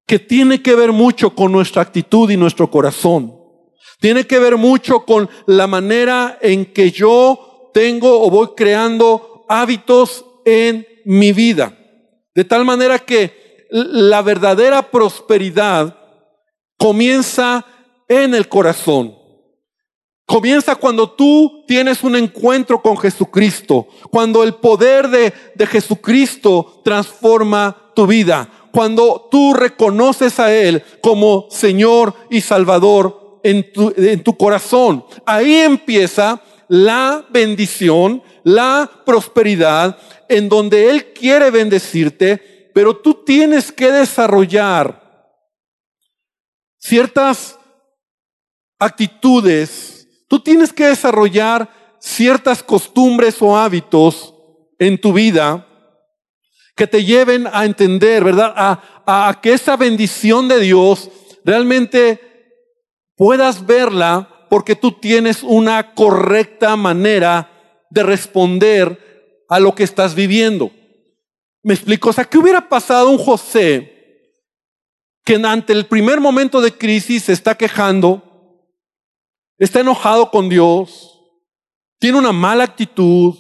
que 0.05 0.19
tiene 0.19 0.61
que 0.61 0.75
ver 0.75 0.91
mucho 0.91 1.33
con 1.33 1.53
nuestra 1.53 1.81
actitud 1.83 2.29
y 2.29 2.37
nuestro 2.37 2.69
corazón. 2.69 3.39
Tiene 4.01 4.27
que 4.27 4.41
ver 4.41 4.57
mucho 4.57 5.05
con 5.05 5.31
la 5.47 5.69
manera 5.69 6.41
en 6.43 6.65
que 6.65 6.91
yo 6.91 7.52
tengo 7.73 8.23
o 8.23 8.31
voy 8.31 8.49
creando 8.57 9.45
hábitos 9.49 10.25
en 10.45 10.87
mi 11.05 11.33
vida. 11.33 11.77
De 12.35 12.45
tal 12.45 12.65
manera 12.65 12.99
que 12.99 13.67
la 13.71 14.23
verdadera 14.23 14.91
prosperidad 14.91 15.97
comienza 16.79 17.65
en 18.09 18.35
el 18.35 18.49
corazón. 18.49 19.17
Comienza 20.27 20.77
cuando 20.77 21.11
tú 21.11 21.65
tienes 21.67 22.03
un 22.03 22.17
encuentro 22.17 22.81
con 22.81 22.97
Jesucristo, 22.97 23.89
cuando 24.11 24.43
el 24.43 24.55
poder 24.55 25.09
de, 25.09 25.33
de 25.55 25.67
Jesucristo 25.67 26.81
transforma 26.85 27.93
tu 27.95 28.07
vida 28.07 28.49
cuando 28.73 29.29
tú 29.31 29.55
reconoces 29.55 30.41
a 30.41 30.53
Él 30.53 30.83
como 31.01 31.47
Señor 31.51 32.15
y 32.31 32.41
Salvador 32.41 33.39
en 33.45 33.73
tu, 33.73 33.93
en 33.97 34.23
tu 34.25 34.37
corazón. 34.37 35.05
Ahí 35.27 35.57
empieza 35.57 36.41
la 36.73 37.27
bendición, 37.29 38.23
la 38.45 38.91
prosperidad, 39.05 39.99
en 40.27 40.49
donde 40.49 40.89
Él 40.89 41.13
quiere 41.13 41.51
bendecirte, 41.51 42.71
pero 42.73 42.97
tú 42.97 43.13
tienes 43.13 43.71
que 43.71 43.93
desarrollar 43.93 45.29
ciertas 46.79 47.59
actitudes, 48.79 50.09
tú 50.29 50.41
tienes 50.41 50.73
que 50.73 50.87
desarrollar 50.87 51.69
ciertas 52.01 52.63
costumbres 52.63 53.43
o 53.43 53.55
hábitos 53.55 54.35
en 54.79 54.99
tu 54.99 55.13
vida 55.13 55.69
que 56.75 56.87
te 56.87 57.05
lleven 57.05 57.47
a 57.53 57.67
entender, 57.67 58.25
¿verdad? 58.25 58.55
A, 58.57 59.29
a 59.29 59.41
que 59.43 59.53
esa 59.53 59.77
bendición 59.77 60.49
de 60.49 60.59
Dios 60.59 61.11
realmente 61.45 62.19
puedas 63.15 63.67
verla 63.67 64.32
porque 64.53 64.77
tú 64.77 64.93
tienes 64.93 65.43
una 65.43 65.95
correcta 65.95 66.77
manera 66.77 67.87
de 67.89 68.03
responder 68.03 69.47
a 69.49 69.59
lo 69.59 69.75
que 69.75 69.83
estás 69.83 70.15
viviendo. 70.15 70.71
Me 71.63 71.73
explico, 71.73 72.11
o 72.11 72.13
sea, 72.13 72.27
¿qué 72.27 72.37
hubiera 72.37 72.69
pasado 72.69 73.09
un 73.09 73.17
José 73.17 74.37
que 75.25 75.37
ante 75.37 75.73
el 75.73 75.87
primer 75.87 76.21
momento 76.21 76.61
de 76.61 76.77
crisis 76.77 77.23
se 77.23 77.33
está 77.33 77.55
quejando, 77.55 78.69
está 79.57 79.81
enojado 79.81 80.31
con 80.31 80.51
Dios, 80.51 81.19
tiene 81.99 82.19
una 82.19 82.33
mala 82.33 82.65
actitud, 82.65 83.35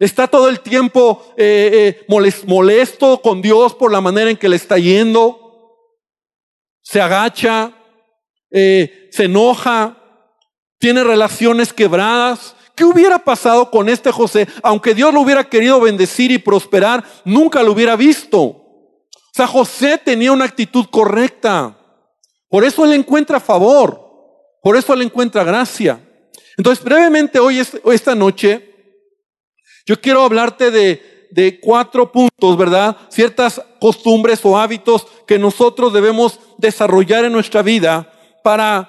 Está 0.00 0.26
todo 0.26 0.48
el 0.48 0.58
tiempo 0.58 1.32
eh, 1.36 2.04
eh, 2.10 2.42
molesto 2.48 3.22
con 3.22 3.40
Dios 3.40 3.72
por 3.72 3.92
la 3.92 4.00
manera 4.00 4.30
en 4.30 4.36
que 4.36 4.48
le 4.48 4.56
está 4.56 4.76
yendo. 4.76 5.38
Se 6.82 7.00
agacha, 7.00 7.72
eh, 8.52 9.08
se 9.10 9.24
enoja, 9.24 9.96
tiene 10.78 11.02
relaciones 11.02 11.72
quebradas. 11.72 12.54
¿Qué 12.74 12.84
hubiera 12.84 13.18
pasado 13.18 13.70
con 13.70 13.88
este 13.88 14.10
José? 14.12 14.46
Aunque 14.62 14.94
Dios 14.94 15.12
lo 15.12 15.20
hubiera 15.20 15.44
querido 15.44 15.80
bendecir 15.80 16.30
y 16.30 16.38
prosperar, 16.38 17.04
nunca 17.24 17.62
lo 17.62 17.72
hubiera 17.72 17.96
visto. 17.96 18.40
O 18.40 19.34
sea, 19.34 19.46
José 19.46 19.98
tenía 19.98 20.32
una 20.32 20.44
actitud 20.44 20.86
correcta. 20.90 21.76
Por 22.48 22.64
eso 22.64 22.84
él 22.84 22.92
encuentra 22.92 23.40
favor. 23.40 24.00
Por 24.62 24.76
eso 24.76 24.92
él 24.92 25.02
encuentra 25.02 25.44
gracia. 25.44 26.00
Entonces, 26.56 26.84
brevemente 26.84 27.38
hoy, 27.38 27.58
esta 27.58 28.14
noche, 28.14 28.68
yo 29.86 30.00
quiero 30.00 30.22
hablarte 30.22 30.70
de, 30.70 31.28
de 31.30 31.58
cuatro 31.60 32.12
puntos, 32.12 32.56
¿verdad? 32.58 32.96
Ciertas 33.08 33.60
costumbres 33.80 34.40
o 34.44 34.58
hábitos 34.58 35.06
que 35.26 35.38
nosotros 35.38 35.92
debemos 35.92 36.38
desarrollar 36.58 37.24
en 37.24 37.32
nuestra 37.32 37.62
vida 37.62 38.11
para 38.42 38.88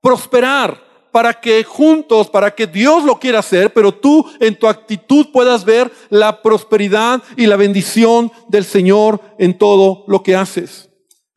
prosperar, 0.00 0.88
para 1.10 1.34
que 1.34 1.64
juntos, 1.64 2.28
para 2.28 2.54
que 2.54 2.66
Dios 2.66 3.04
lo 3.04 3.18
quiera 3.18 3.40
hacer, 3.40 3.72
pero 3.72 3.92
tú 3.92 4.24
en 4.40 4.58
tu 4.58 4.68
actitud 4.68 5.26
puedas 5.32 5.64
ver 5.64 5.90
la 6.10 6.42
prosperidad 6.42 7.22
y 7.36 7.46
la 7.46 7.56
bendición 7.56 8.30
del 8.48 8.64
Señor 8.64 9.20
en 9.38 9.56
todo 9.56 10.04
lo 10.06 10.22
que 10.22 10.36
haces. 10.36 10.88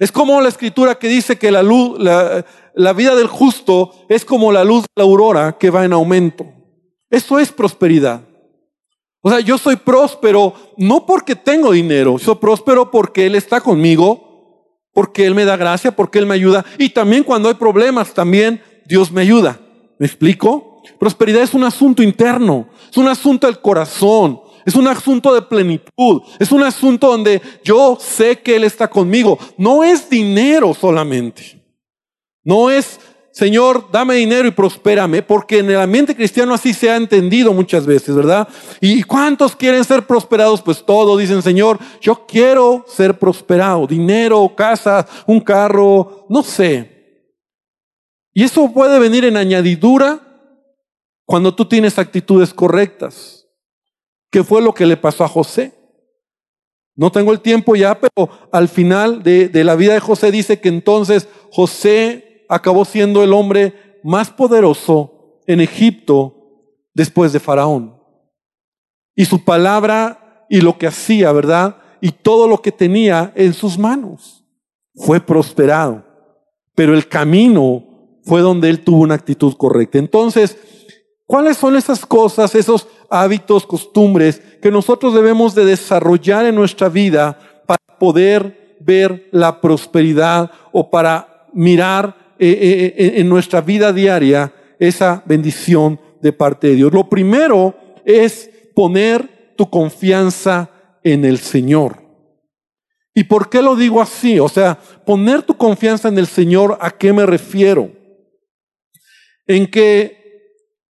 Es 0.01 0.11
como 0.11 0.41
la 0.41 0.49
escritura 0.49 0.95
que 0.95 1.07
dice 1.07 1.37
que 1.37 1.51
la 1.51 1.61
luz, 1.61 1.99
la, 1.99 2.93
vida 2.93 3.15
del 3.15 3.27
justo 3.27 3.91
es 4.09 4.25
como 4.25 4.51
la 4.51 4.63
luz 4.63 4.81
de 4.81 4.87
la 4.95 5.03
aurora 5.03 5.57
que 5.59 5.69
va 5.69 5.85
en 5.85 5.93
aumento. 5.93 6.45
Eso 7.09 7.37
es 7.37 7.51
prosperidad. 7.51 8.21
O 9.21 9.29
sea, 9.29 9.41
yo 9.41 9.59
soy 9.59 9.75
próspero 9.75 10.55
no 10.77 11.05
porque 11.05 11.35
tengo 11.35 11.71
dinero, 11.71 12.17
soy 12.17 12.33
próspero 12.35 12.89
porque 12.89 13.27
Él 13.27 13.35
está 13.35 13.61
conmigo, 13.61 14.30
porque 14.93 15.25
Él 15.25 15.35
me 15.35 15.45
da 15.45 15.57
gracia, 15.57 15.95
porque 15.95 16.19
Él 16.19 16.25
me 16.25 16.35
ayuda. 16.35 16.65
Y 16.77 16.89
también 16.89 17.23
cuando 17.23 17.49
hay 17.49 17.55
problemas, 17.55 18.13
también 18.13 18.61
Dios 18.85 19.11
me 19.11 19.21
ayuda. 19.21 19.59
¿Me 19.97 20.05
explico? 20.05 20.81
Prosperidad 20.99 21.43
es 21.43 21.53
un 21.53 21.63
asunto 21.63 22.03
interno, 22.03 22.67
es 22.89 22.97
un 22.97 23.07
asunto 23.07 23.47
del 23.47 23.59
corazón, 23.59 24.41
es 24.65 24.75
un 24.75 24.87
asunto 24.87 25.33
de 25.33 25.41
plenitud, 25.41 26.21
es 26.39 26.51
un 26.51 26.63
asunto 26.63 27.07
donde 27.07 27.41
yo 27.63 27.97
sé 27.99 28.39
que 28.39 28.55
Él 28.55 28.63
está 28.63 28.87
conmigo. 28.87 29.37
No 29.57 29.83
es 29.83 30.09
dinero 30.09 30.73
solamente. 30.73 31.61
No 32.43 32.69
es 32.69 32.99
Señor, 33.31 33.89
dame 33.91 34.15
dinero 34.15 34.45
y 34.45 34.51
prospérame, 34.51 35.23
porque 35.23 35.59
en 35.59 35.69
el 35.69 35.79
ambiente 35.79 36.15
cristiano 36.15 36.53
así 36.53 36.73
se 36.73 36.89
ha 36.89 36.97
entendido 36.97 37.53
muchas 37.53 37.85
veces, 37.85 38.13
¿verdad? 38.13 38.47
¿Y 38.81 39.03
cuántos 39.03 39.55
quieren 39.55 39.85
ser 39.85 40.05
prosperados? 40.05 40.61
Pues 40.61 40.85
todos 40.85 41.17
dicen, 41.17 41.41
Señor, 41.41 41.79
yo 42.01 42.25
quiero 42.27 42.83
ser 42.89 43.17
prosperado, 43.17 43.87
dinero, 43.87 44.53
casa, 44.55 45.07
un 45.25 45.39
carro, 45.39 46.25
no 46.29 46.43
sé. 46.43 46.91
Y 48.33 48.43
eso 48.43 48.69
puede 48.73 48.99
venir 48.99 49.23
en 49.23 49.37
añadidura 49.37 50.19
cuando 51.25 51.55
tú 51.55 51.65
tienes 51.65 51.97
actitudes 51.97 52.53
correctas, 52.53 53.47
que 54.29 54.43
fue 54.43 54.61
lo 54.61 54.73
que 54.73 54.85
le 54.85 54.97
pasó 54.97 55.23
a 55.23 55.29
José. 55.29 55.73
No 56.95 57.13
tengo 57.13 57.31
el 57.31 57.39
tiempo 57.39 57.77
ya, 57.77 57.97
pero 57.97 58.29
al 58.51 58.67
final 58.67 59.23
de, 59.23 59.47
de 59.47 59.63
la 59.63 59.75
vida 59.75 59.93
de 59.93 60.01
José 60.01 60.31
dice 60.31 60.59
que 60.59 60.67
entonces 60.67 61.29
José 61.49 62.30
acabó 62.51 62.83
siendo 62.83 63.23
el 63.23 63.31
hombre 63.31 64.01
más 64.03 64.29
poderoso 64.29 65.39
en 65.47 65.61
Egipto 65.61 66.35
después 66.93 67.31
de 67.31 67.39
Faraón. 67.39 67.95
Y 69.15 69.23
su 69.23 69.45
palabra 69.45 70.45
y 70.49 70.59
lo 70.59 70.77
que 70.77 70.87
hacía, 70.87 71.31
¿verdad? 71.31 71.77
Y 72.01 72.11
todo 72.11 72.49
lo 72.49 72.61
que 72.61 72.73
tenía 72.73 73.31
en 73.35 73.53
sus 73.53 73.79
manos 73.79 74.43
fue 74.95 75.21
prosperado. 75.21 76.03
Pero 76.75 76.93
el 76.93 77.07
camino 77.07 77.85
fue 78.25 78.41
donde 78.41 78.69
él 78.69 78.83
tuvo 78.83 78.99
una 78.99 79.15
actitud 79.15 79.53
correcta. 79.55 79.97
Entonces, 79.97 80.57
¿cuáles 81.25 81.55
son 81.55 81.77
esas 81.77 82.05
cosas, 82.05 82.53
esos 82.53 82.85
hábitos, 83.09 83.65
costumbres 83.65 84.41
que 84.61 84.71
nosotros 84.71 85.13
debemos 85.13 85.55
de 85.55 85.63
desarrollar 85.63 86.45
en 86.45 86.55
nuestra 86.55 86.89
vida 86.89 87.39
para 87.65 87.97
poder 87.97 88.77
ver 88.81 89.29
la 89.31 89.61
prosperidad 89.61 90.51
o 90.73 90.89
para 90.89 91.47
mirar 91.53 92.20
eh, 92.43 92.57
eh, 92.59 92.95
eh, 92.97 93.13
en 93.17 93.29
nuestra 93.29 93.61
vida 93.61 93.93
diaria 93.93 94.51
esa 94.79 95.21
bendición 95.27 95.99
de 96.23 96.33
parte 96.33 96.69
de 96.69 96.75
Dios. 96.75 96.91
Lo 96.91 97.07
primero 97.07 97.75
es 98.03 98.49
poner 98.73 99.53
tu 99.55 99.69
confianza 99.69 100.71
en 101.03 101.23
el 101.23 101.37
Señor. 101.37 102.01
¿Y 103.13 103.25
por 103.25 103.47
qué 103.47 103.61
lo 103.61 103.75
digo 103.75 104.01
así? 104.01 104.39
O 104.39 104.49
sea, 104.49 104.79
poner 105.05 105.43
tu 105.43 105.55
confianza 105.55 106.07
en 106.07 106.17
el 106.17 106.25
Señor, 106.25 106.79
¿a 106.81 106.89
qué 106.89 107.13
me 107.13 107.27
refiero? 107.27 107.91
En 109.45 109.69
que 109.69 110.17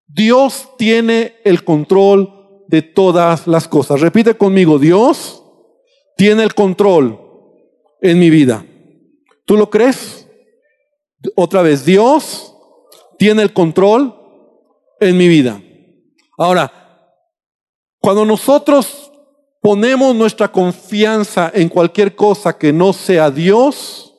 Dios 0.08 0.70
tiene 0.77 1.36
el 1.43 1.65
control 1.65 2.63
de 2.70 2.81
todas 2.81 3.46
las 3.46 3.67
cosas. 3.67 4.00
Repite 4.00 4.36
conmigo, 4.36 4.79
Dios 4.79 5.43
tiene 6.15 6.43
el 6.43 6.53
control 6.53 7.20
en 8.00 8.20
mi 8.20 8.29
vida. 8.29 8.65
¿Tú 9.43 9.58
lo 9.58 9.70
crees? 9.70 10.21
Otra 11.36 11.62
vez, 11.62 11.86
Dios 11.86 12.56
tiene 13.18 13.44
el 13.44 13.54
control 13.54 14.16
en 15.00 15.18
mi 15.18 15.28
vida. 15.28 15.62
Ahora, 16.38 16.72
cuando 18.00 18.25
nosotros 18.25 19.12
ponemos 19.62 20.16
nuestra 20.16 20.51
confianza 20.51 21.51
en 21.54 21.70
cualquier 21.70 22.16
cosa 22.16 22.58
que 22.58 22.74
no 22.74 22.94
sea 22.94 23.30
Dios, 23.30 24.16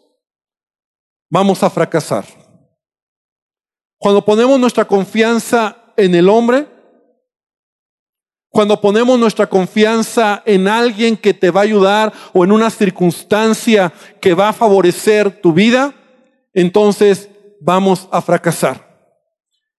vamos 1.28 1.62
a 1.62 1.70
fracasar. 1.70 2.24
Cuando 3.98 4.24
ponemos 4.24 4.58
nuestra 4.58 4.84
confianza 4.84 5.76
en 5.96 6.14
el 6.14 6.28
hombre, 6.28 6.68
cuando 8.50 8.80
ponemos 8.80 9.18
nuestra 9.18 9.48
confianza 9.48 10.42
en 10.44 10.68
alguien 10.68 11.16
que 11.16 11.32
te 11.32 11.50
va 11.50 11.60
a 11.60 11.64
ayudar 11.64 12.12
o 12.34 12.44
en 12.44 12.52
una 12.52 12.68
circunstancia 12.68 13.92
que 14.20 14.34
va 14.34 14.50
a 14.50 14.52
favorecer 14.52 15.40
tu 15.40 15.52
vida, 15.52 15.94
entonces 16.52 17.28
vamos 17.60 18.08
a 18.10 18.20
fracasar. 18.22 18.92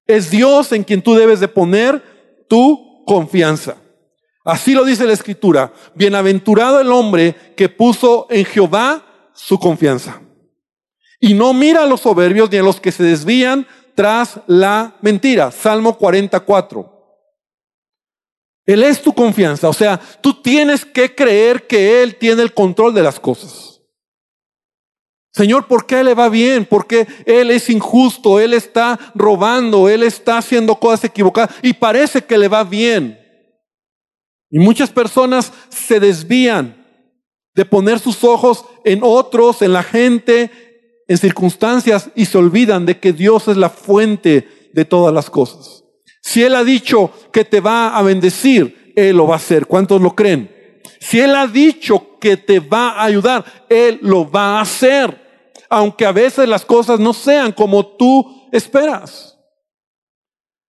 Es 0.06 0.30
Dios 0.30 0.72
en 0.72 0.84
quien 0.84 1.02
tú 1.02 1.16
debes 1.16 1.40
de 1.40 1.48
poner 1.48 2.46
tu 2.50 3.04
confianza. 3.06 3.78
Así 4.44 4.74
lo 4.74 4.84
dice 4.84 5.06
la 5.06 5.14
escritura. 5.14 5.74
Bienaventurado 5.96 6.82
el 6.82 6.92
hombre 6.92 7.36
que 7.56 7.70
puso 7.70 8.28
en 8.30 8.46
Jehová 8.46 9.32
su 9.34 9.58
confianza. 9.58 10.22
Y 11.20 11.34
no 11.34 11.54
mira 11.54 11.84
a 11.84 11.88
los 11.88 12.02
soberbios 12.02 12.52
ni 12.52 12.58
a 12.58 12.64
los 12.64 12.82
que 12.82 12.92
se 12.92 13.04
desvían 13.04 13.66
tras 13.96 14.42
la 14.48 14.96
mentira. 15.02 15.52
Salmo 15.52 15.98
44. 15.98 16.92
Él 18.66 18.84
es 18.84 19.02
tu 19.02 19.14
confianza. 19.14 19.70
O 19.70 19.74
sea, 19.74 20.00
tú 20.22 20.42
tienes 20.42 20.86
que 20.86 21.14
creer 21.14 21.68
que 21.68 22.02
Él 22.02 22.16
tiene 22.16 22.42
el 22.42 22.54
control 22.54 22.94
de 22.94 23.04
las 23.04 23.20
cosas. 23.20 23.73
Señor, 25.34 25.66
¿por 25.66 25.88
qué 25.88 26.04
le 26.04 26.14
va 26.14 26.30
bien? 26.30 26.64
Porque 26.64 27.08
Él 27.26 27.50
es 27.50 27.68
injusto, 27.70 28.40
Él 28.40 28.54
está 28.54 29.00
robando, 29.16 29.90
Él 29.90 30.04
está 30.04 30.38
haciendo 30.38 30.76
cosas 30.76 31.06
equivocadas 31.06 31.56
y 31.64 31.74
parece 31.74 32.24
que 32.24 32.38
le 32.38 32.48
va 32.48 32.64
bien. 32.64 33.20
Y 34.52 34.60
muchas 34.60 34.92
personas 34.92 35.52
se 35.70 36.00
desvían 36.00 36.86
de 37.56 37.66
poner 37.66 37.98
sus 37.98 38.24
ojos 38.24 38.66
en 38.86 39.00
otros, 39.02 39.64
en 39.64 39.74
la 39.74 39.82
gente, 39.82 40.52
en 41.08 41.18
circunstancias 41.18 42.12
y 42.16 42.26
se 42.26 42.38
olvidan 42.38 42.86
de 42.86 43.00
que 43.00 43.12
Dios 43.12 43.48
es 43.48 43.58
la 43.58 43.70
fuente 43.70 44.70
de 44.72 44.86
todas 44.86 45.12
las 45.12 45.32
cosas. 45.32 45.84
Si 46.22 46.44
Él 46.44 46.56
ha 46.56 46.64
dicho 46.64 47.12
que 47.32 47.44
te 47.44 47.60
va 47.60 47.98
a 47.98 48.04
bendecir, 48.04 48.94
Él 48.96 49.18
lo 49.18 49.26
va 49.26 49.34
a 49.34 49.38
hacer. 49.38 49.66
¿Cuántos 49.66 50.00
lo 50.00 50.16
creen? 50.16 50.52
Si 51.00 51.20
Él 51.20 51.36
ha 51.36 51.48
dicho 51.48 52.20
que 52.20 52.38
te 52.38 52.60
va 52.60 52.92
a 52.92 53.06
ayudar, 53.06 53.44
Él 53.68 53.98
lo 54.04 54.30
va 54.30 54.60
a 54.60 54.62
hacer 54.62 55.23
aunque 55.74 56.06
a 56.06 56.12
veces 56.12 56.48
las 56.48 56.64
cosas 56.66 57.00
no 57.00 57.14
sean 57.14 57.52
como 57.52 57.84
tú 57.84 58.48
esperas. 58.52 59.40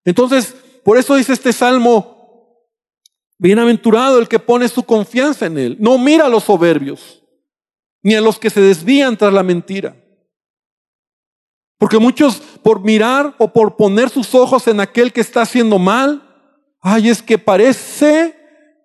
Entonces, 0.03 0.55
por 0.83 0.97
eso 0.97 1.15
dice 1.15 1.33
este 1.33 1.53
salmo, 1.53 2.67
bienaventurado 3.37 4.17
el 4.17 4.27
que 4.27 4.39
pone 4.39 4.67
su 4.67 4.81
confianza 4.81 5.45
en 5.45 5.59
él. 5.59 5.77
No 5.79 5.99
mira 5.99 6.25
a 6.25 6.29
los 6.29 6.45
soberbios, 6.45 7.21
ni 8.01 8.15
a 8.15 8.21
los 8.21 8.39
que 8.39 8.49
se 8.49 8.61
desvían 8.61 9.15
tras 9.15 9.31
la 9.31 9.43
mentira. 9.43 9.95
Porque 11.77 11.99
muchos 11.99 12.37
por 12.63 12.81
mirar 12.81 13.35
o 13.37 13.53
por 13.53 13.75
poner 13.75 14.09
sus 14.09 14.33
ojos 14.33 14.67
en 14.67 14.79
aquel 14.79 15.13
que 15.13 15.21
está 15.21 15.43
haciendo 15.43 15.77
mal, 15.77 16.23
ay, 16.81 17.09
es 17.09 17.21
que 17.21 17.37
parece 17.37 18.35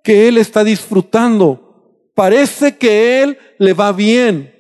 que 0.05 0.29
él 0.29 0.37
está 0.37 0.65
disfrutando, 0.65 2.13
parece 2.15 2.77
que 2.77 3.23
él 3.23 3.39
le 3.59 3.73
va 3.73 3.93
bien, 3.93 4.60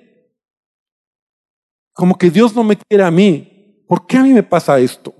como 2.00 2.16
que 2.16 2.30
Dios 2.30 2.56
no 2.56 2.64
me 2.64 2.78
quiere 2.78 3.04
a 3.04 3.10
mí. 3.10 3.84
¿Por 3.86 4.06
qué 4.06 4.16
a 4.16 4.22
mí 4.22 4.30
me 4.30 4.42
pasa 4.42 4.78
esto? 4.78 5.12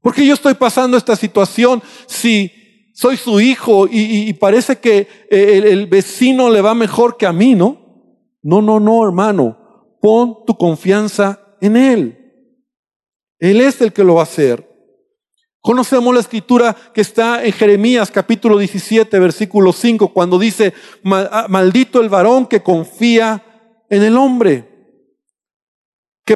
¿Por 0.00 0.12
qué 0.12 0.26
yo 0.26 0.34
estoy 0.34 0.54
pasando 0.54 0.96
esta 0.96 1.14
situación 1.14 1.80
si 2.06 2.50
soy 2.92 3.16
su 3.16 3.40
hijo 3.40 3.86
y, 3.88 4.32
parece 4.32 4.80
que 4.80 5.06
eh, 5.30 5.58
el, 5.58 5.64
el 5.64 5.86
vecino 5.86 6.50
le 6.50 6.60
va 6.60 6.74
mejor 6.74 7.16
que 7.16 7.24
a 7.24 7.32
mí, 7.32 7.54
¿no? 7.54 7.78
No, 8.42 8.60
no, 8.60 8.80
no, 8.80 9.04
hermano. 9.04 9.96
Pon 10.00 10.38
tu 10.44 10.56
confianza 10.56 11.56
en 11.60 11.76
Él. 11.76 12.18
Él 13.38 13.60
es 13.60 13.80
el 13.80 13.92
que 13.92 14.02
lo 14.02 14.14
va 14.14 14.22
a 14.22 14.24
hacer. 14.24 14.68
Conocemos 15.60 16.12
la 16.12 16.18
escritura 16.18 16.74
que 16.92 17.00
está 17.00 17.44
en 17.44 17.52
Jeremías 17.52 18.10
capítulo 18.10 18.58
17, 18.58 19.20
versículo 19.20 19.72
5, 19.72 20.08
cuando 20.08 20.36
dice, 20.36 20.74
ah, 21.04 21.46
maldito 21.48 22.00
el 22.00 22.08
varón 22.08 22.46
que 22.46 22.64
confía 22.64 23.44
en 23.88 24.02
el 24.02 24.16
hombre, 24.16 24.71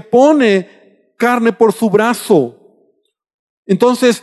pone 0.00 1.14
carne 1.16 1.52
por 1.52 1.72
su 1.72 1.90
brazo. 1.90 2.54
Entonces, 3.66 4.22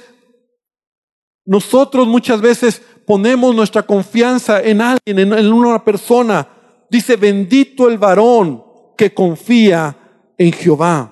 nosotros 1.46 2.08
muchas 2.08 2.42
veces 2.42 2.82
ponemos 3.06 3.54
nuestra 3.56 3.84
confianza 3.84 4.62
en 4.62 4.82
alguien, 4.82 5.20
en 5.20 5.54
una 5.54 5.84
persona. 5.84 6.48
Dice, 6.90 7.16
bendito 7.16 7.90
el 7.90 7.98
varón 7.98 8.64
que 8.98 9.14
confía 9.14 9.98
en 10.38 10.52
Jehová, 10.54 11.12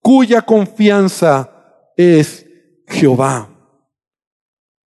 cuya 0.00 0.42
confianza 0.42 1.92
es 1.96 2.46
Jehová. 2.86 3.48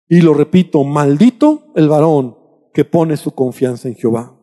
Y 0.07 0.21
lo 0.21 0.33
repito, 0.33 0.83
maldito 0.83 1.71
el 1.75 1.87
varón 1.87 2.37
que 2.73 2.83
pone 2.83 3.15
su 3.15 3.31
confianza 3.31 3.87
en 3.87 3.95
Jehová. 3.95 4.35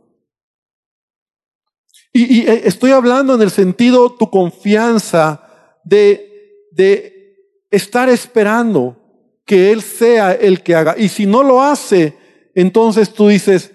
Y, 2.13 2.49
eh, 2.49 2.63
estoy 2.65 2.91
hablando 2.93 3.35
en 3.35 3.43
el 3.43 3.51
sentido 3.51 4.11
tu 4.11 4.31
confianza 4.31 5.43
de, 5.85 6.67
de 6.73 7.37
estar 7.71 8.09
esperando 8.09 8.97
que 9.45 9.73
Él 9.73 9.83
sea 9.83 10.33
el 10.33 10.63
que 10.63 10.75
haga. 10.75 10.95
Y 10.97 11.09
si 11.09 11.27
no 11.27 11.43
lo 11.43 11.63
hace, 11.63 12.17
entonces 12.55 13.13
tú 13.13 13.29
dices, 13.29 13.73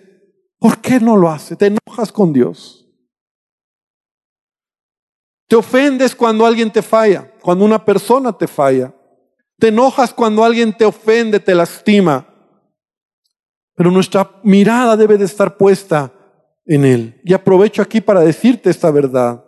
¿por 0.60 0.80
qué 0.80 1.00
no 1.00 1.16
lo 1.16 1.30
hace? 1.30 1.56
Te 1.56 1.68
enojas 1.68 2.12
con 2.12 2.34
Dios. 2.34 2.88
Te 5.48 5.56
ofendes 5.56 6.16
cuando 6.16 6.46
alguien 6.46 6.72
te 6.72 6.82
falla, 6.82 7.32
cuando 7.42 7.66
una 7.66 7.84
persona 7.84 8.36
te 8.36 8.48
falla. 8.48 8.94
Te 9.60 9.68
enojas 9.68 10.14
cuando 10.14 10.44
alguien 10.44 10.76
te 10.76 10.86
ofende, 10.86 11.40
te 11.40 11.56
lastima. 11.56 12.28
Pero 13.76 13.92
nuestra 13.92 14.40
mirada 14.44 14.98
debe 14.98 15.18
de 15.18 15.26
estar 15.26 15.58
puesta 15.58 16.12
en 16.66 16.86
Él. 16.86 17.22
Y 17.24 17.34
aprovecho 17.34 17.82
aquí 17.82 18.02
para 18.02 18.22
decirte 18.22 18.70
esta 18.70 18.92
verdad. 18.92 19.44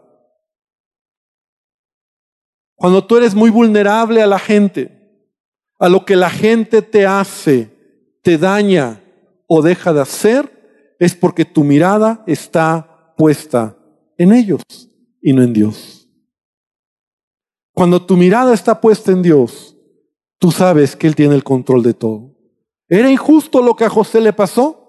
Cuando 2.75 3.05
tú 3.05 3.17
eres 3.17 3.33
muy 3.33 3.49
vulnerable 3.49 4.21
a 4.21 4.27
la 4.27 4.39
gente, 4.39 4.91
a 5.79 5.89
lo 5.89 6.05
que 6.05 6.15
la 6.15 6.29
gente 6.29 6.81
te 6.81 7.05
hace, 7.05 7.69
te 8.21 8.37
daña 8.37 9.01
o 9.47 9.61
deja 9.61 9.93
de 9.93 10.01
hacer, 10.01 10.95
es 10.99 11.15
porque 11.15 11.45
tu 11.45 11.63
mirada 11.63 12.23
está 12.27 13.13
puesta 13.17 13.77
en 14.17 14.33
ellos 14.33 14.61
y 15.21 15.33
no 15.33 15.41
en 15.43 15.53
Dios. 15.53 16.09
Cuando 17.73 18.05
tu 18.05 18.15
mirada 18.15 18.53
está 18.53 18.79
puesta 18.79 19.11
en 19.11 19.21
Dios, 19.21 19.75
Tú 20.39 20.51
sabes 20.51 20.95
que 20.95 21.07
Él 21.07 21.15
tiene 21.15 21.35
el 21.35 21.43
control 21.43 21.81
de 21.83 21.93
todo. 21.93 22.35
¿Era 22.87 23.09
injusto 23.09 23.61
lo 23.61 23.75
que 23.75 23.85
a 23.85 23.89
José 23.89 24.21
le 24.21 24.33
pasó? 24.33 24.84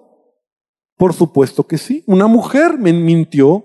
Por 0.96 1.12
supuesto 1.12 1.66
que 1.66 1.78
sí. 1.78 2.02
Una 2.06 2.26
mujer 2.26 2.78
me 2.78 2.92
mintió. 2.92 3.64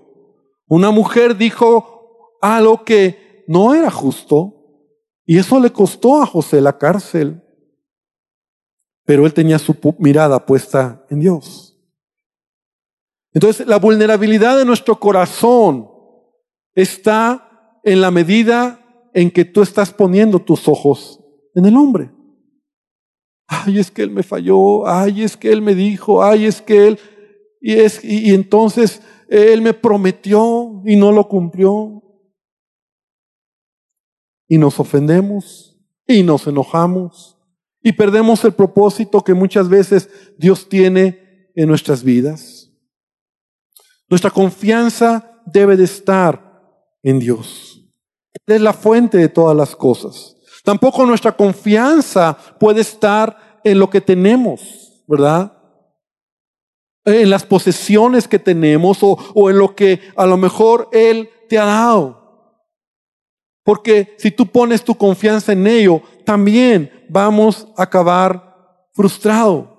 Una 0.66 0.90
mujer 0.90 1.36
dijo 1.36 2.36
algo 2.40 2.84
que 2.84 3.44
no 3.48 3.74
era 3.74 3.90
justo. 3.90 4.54
Y 5.24 5.38
eso 5.38 5.60
le 5.60 5.70
costó 5.70 6.22
a 6.22 6.26
José 6.26 6.60
la 6.60 6.76
cárcel. 6.78 7.42
Pero 9.04 9.26
él 9.26 9.34
tenía 9.34 9.58
su 9.58 9.76
mirada 9.98 10.44
puesta 10.44 11.04
en 11.10 11.20
Dios. 11.20 11.72
Entonces, 13.34 13.66
la 13.66 13.78
vulnerabilidad 13.78 14.58
de 14.58 14.64
nuestro 14.64 15.00
corazón 15.00 15.88
está 16.74 17.80
en 17.82 18.00
la 18.00 18.10
medida 18.10 19.10
en 19.14 19.30
que 19.30 19.44
tú 19.44 19.62
estás 19.62 19.92
poniendo 19.92 20.38
tus 20.38 20.68
ojos 20.68 21.20
en 21.54 21.66
el 21.66 21.76
hombre. 21.76 22.10
Ay, 23.46 23.78
es 23.78 23.90
que 23.90 24.02
él 24.02 24.10
me 24.10 24.22
falló, 24.22 24.86
ay, 24.86 25.22
es 25.22 25.36
que 25.36 25.52
él 25.52 25.62
me 25.62 25.74
dijo, 25.74 26.22
ay, 26.22 26.46
es 26.46 26.62
que 26.62 26.86
él, 26.88 26.98
y, 27.62 27.74
es, 27.74 28.04
y, 28.04 28.34
entonces 28.34 29.00
él 29.28 29.62
me 29.62 29.72
prometió 29.72 30.82
y 30.84 30.96
no 30.96 31.12
lo 31.12 31.28
cumplió. 31.28 32.02
Y 34.48 34.58
nos 34.58 34.78
ofendemos 34.80 35.80
y 36.06 36.24
nos 36.24 36.46
enojamos 36.48 37.38
y 37.80 37.92
perdemos 37.92 38.44
el 38.44 38.52
propósito 38.52 39.22
que 39.22 39.32
muchas 39.32 39.68
veces 39.68 40.10
Dios 40.36 40.68
tiene 40.68 41.50
en 41.54 41.68
nuestras 41.68 42.02
vidas. 42.02 42.70
Nuestra 44.08 44.30
confianza 44.30 45.40
debe 45.46 45.76
de 45.76 45.84
estar 45.84 46.60
en 47.02 47.20
Dios. 47.20 47.80
Él 48.46 48.56
es 48.56 48.60
la 48.60 48.72
fuente 48.72 49.18
de 49.18 49.28
todas 49.28 49.56
las 49.56 49.74
cosas. 49.76 50.36
Tampoco 50.64 51.06
nuestra 51.06 51.32
confianza 51.32 52.36
puede 52.58 52.80
estar 52.82 53.60
en 53.64 53.78
lo 53.78 53.88
que 53.88 54.00
tenemos, 54.00 55.04
¿verdad? 55.06 55.61
En 57.04 57.30
las 57.30 57.44
posesiones 57.44 58.28
que 58.28 58.38
tenemos 58.38 58.98
o, 59.02 59.50
en 59.50 59.58
lo 59.58 59.74
que 59.74 60.00
a 60.16 60.24
lo 60.26 60.36
mejor 60.36 60.88
Él 60.92 61.28
te 61.48 61.58
ha 61.58 61.64
dado. 61.64 62.22
Porque 63.64 64.14
si 64.18 64.30
tú 64.30 64.46
pones 64.46 64.82
tu 64.82 64.94
confianza 64.94 65.52
en 65.52 65.66
ello, 65.66 66.02
también 66.24 67.06
vamos 67.08 67.68
a 67.76 67.84
acabar 67.84 68.86
frustrado. 68.92 69.70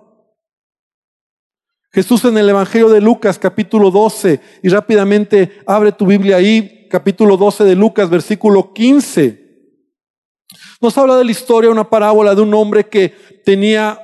Jesús 1.92 2.26
en 2.26 2.38
el 2.38 2.50
Evangelio 2.50 2.90
de 2.90 3.02
Lucas 3.02 3.38
capítulo 3.38 3.92
12, 3.92 4.40
y 4.64 4.70
rápidamente 4.70 5.62
abre 5.66 5.92
tu 5.92 6.06
Biblia 6.06 6.38
ahí, 6.38 6.88
capítulo 6.90 7.38
12 7.38 7.64
de 7.66 7.76
Lucas, 7.76 8.10
versículo 8.10 8.74
15. 8.74 9.44
Nos 10.82 10.98
habla 10.98 11.16
de 11.16 11.24
la 11.24 11.32
historia, 11.32 11.70
una 11.70 11.90
parábola 11.90 12.36
de 12.36 12.42
un 12.42 12.54
hombre 12.54 12.90
que 12.90 13.14
tenía 13.46 14.02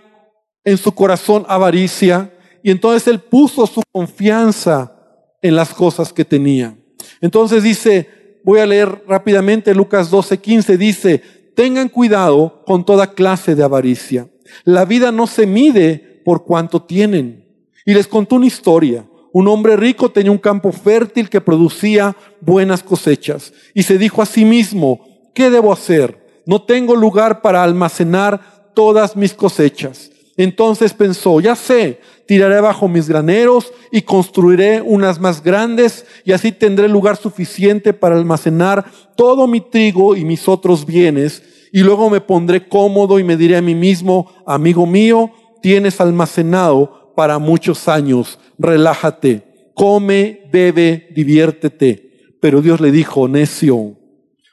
en 0.63 0.77
su 0.77 0.93
corazón 0.93 1.45
avaricia 1.47 2.31
y 2.63 2.71
entonces 2.71 3.07
él 3.07 3.19
puso 3.19 3.65
su 3.67 3.81
confianza 3.91 4.95
en 5.41 5.55
las 5.55 5.73
cosas 5.73 6.11
que 6.11 6.25
tenía. 6.25 6.77
Entonces 7.21 7.63
dice, 7.63 8.39
voy 8.43 8.59
a 8.59 8.65
leer 8.65 9.03
rápidamente 9.07 9.73
Lucas 9.73 10.09
12, 10.09 10.37
15, 10.39 10.77
dice, 10.77 11.21
tengan 11.55 11.89
cuidado 11.89 12.63
con 12.65 12.85
toda 12.85 13.13
clase 13.13 13.55
de 13.55 13.63
avaricia. 13.63 14.27
La 14.63 14.85
vida 14.85 15.11
no 15.11 15.27
se 15.27 15.45
mide 15.45 16.21
por 16.25 16.43
cuanto 16.43 16.81
tienen. 16.81 17.45
Y 17.85 17.93
les 17.93 18.07
contó 18.07 18.35
una 18.35 18.47
historia. 18.47 19.05
Un 19.31 19.47
hombre 19.47 19.75
rico 19.75 20.09
tenía 20.09 20.31
un 20.31 20.37
campo 20.37 20.71
fértil 20.71 21.29
que 21.29 21.41
producía 21.41 22.15
buenas 22.41 22.81
cosechas 22.83 23.53
y 23.73 23.83
se 23.83 23.97
dijo 23.97 24.21
a 24.21 24.25
sí 24.25 24.43
mismo, 24.43 25.05
¿qué 25.33 25.49
debo 25.49 25.71
hacer? 25.71 26.19
no 26.49 26.63
tengo 26.63 26.95
lugar 26.95 27.43
para 27.43 27.63
almacenar 27.63 28.71
todas 28.73 29.15
mis 29.15 29.35
cosechas. 29.35 30.09
Entonces 30.39 30.93
pensó, 30.93 31.41
ya 31.41 31.53
sé, 31.53 31.99
tiraré 32.25 32.61
bajo 32.61 32.87
mis 32.87 33.09
graneros 33.09 33.73
y 33.91 34.03
construiré 34.03 34.81
unas 34.81 35.19
más 35.19 35.43
grandes 35.43 36.05
y 36.23 36.31
así 36.31 36.53
tendré 36.53 36.87
lugar 36.87 37.17
suficiente 37.17 37.91
para 37.91 38.15
almacenar 38.15 38.85
todo 39.17 39.47
mi 39.47 39.59
trigo 39.59 40.15
y 40.15 40.23
mis 40.23 40.47
otros 40.47 40.85
bienes. 40.85 41.43
Y 41.73 41.81
luego 41.81 42.09
me 42.09 42.21
pondré 42.21 42.69
cómodo 42.69 43.19
y 43.19 43.25
me 43.25 43.35
diré 43.35 43.57
a 43.57 43.61
mí 43.61 43.75
mismo, 43.75 44.31
amigo 44.45 44.85
mío, 44.85 45.29
tienes 45.61 45.99
almacenado 45.99 47.11
para 47.17 47.37
muchos 47.37 47.89
años, 47.89 48.39
relájate, 48.57 49.71
come, 49.73 50.47
bebe, 50.53 51.09
diviértete. 51.13 52.37
Pero 52.39 52.61
Dios 52.61 52.79
le 52.79 52.93
dijo, 52.93 53.27
necio, 53.27 53.97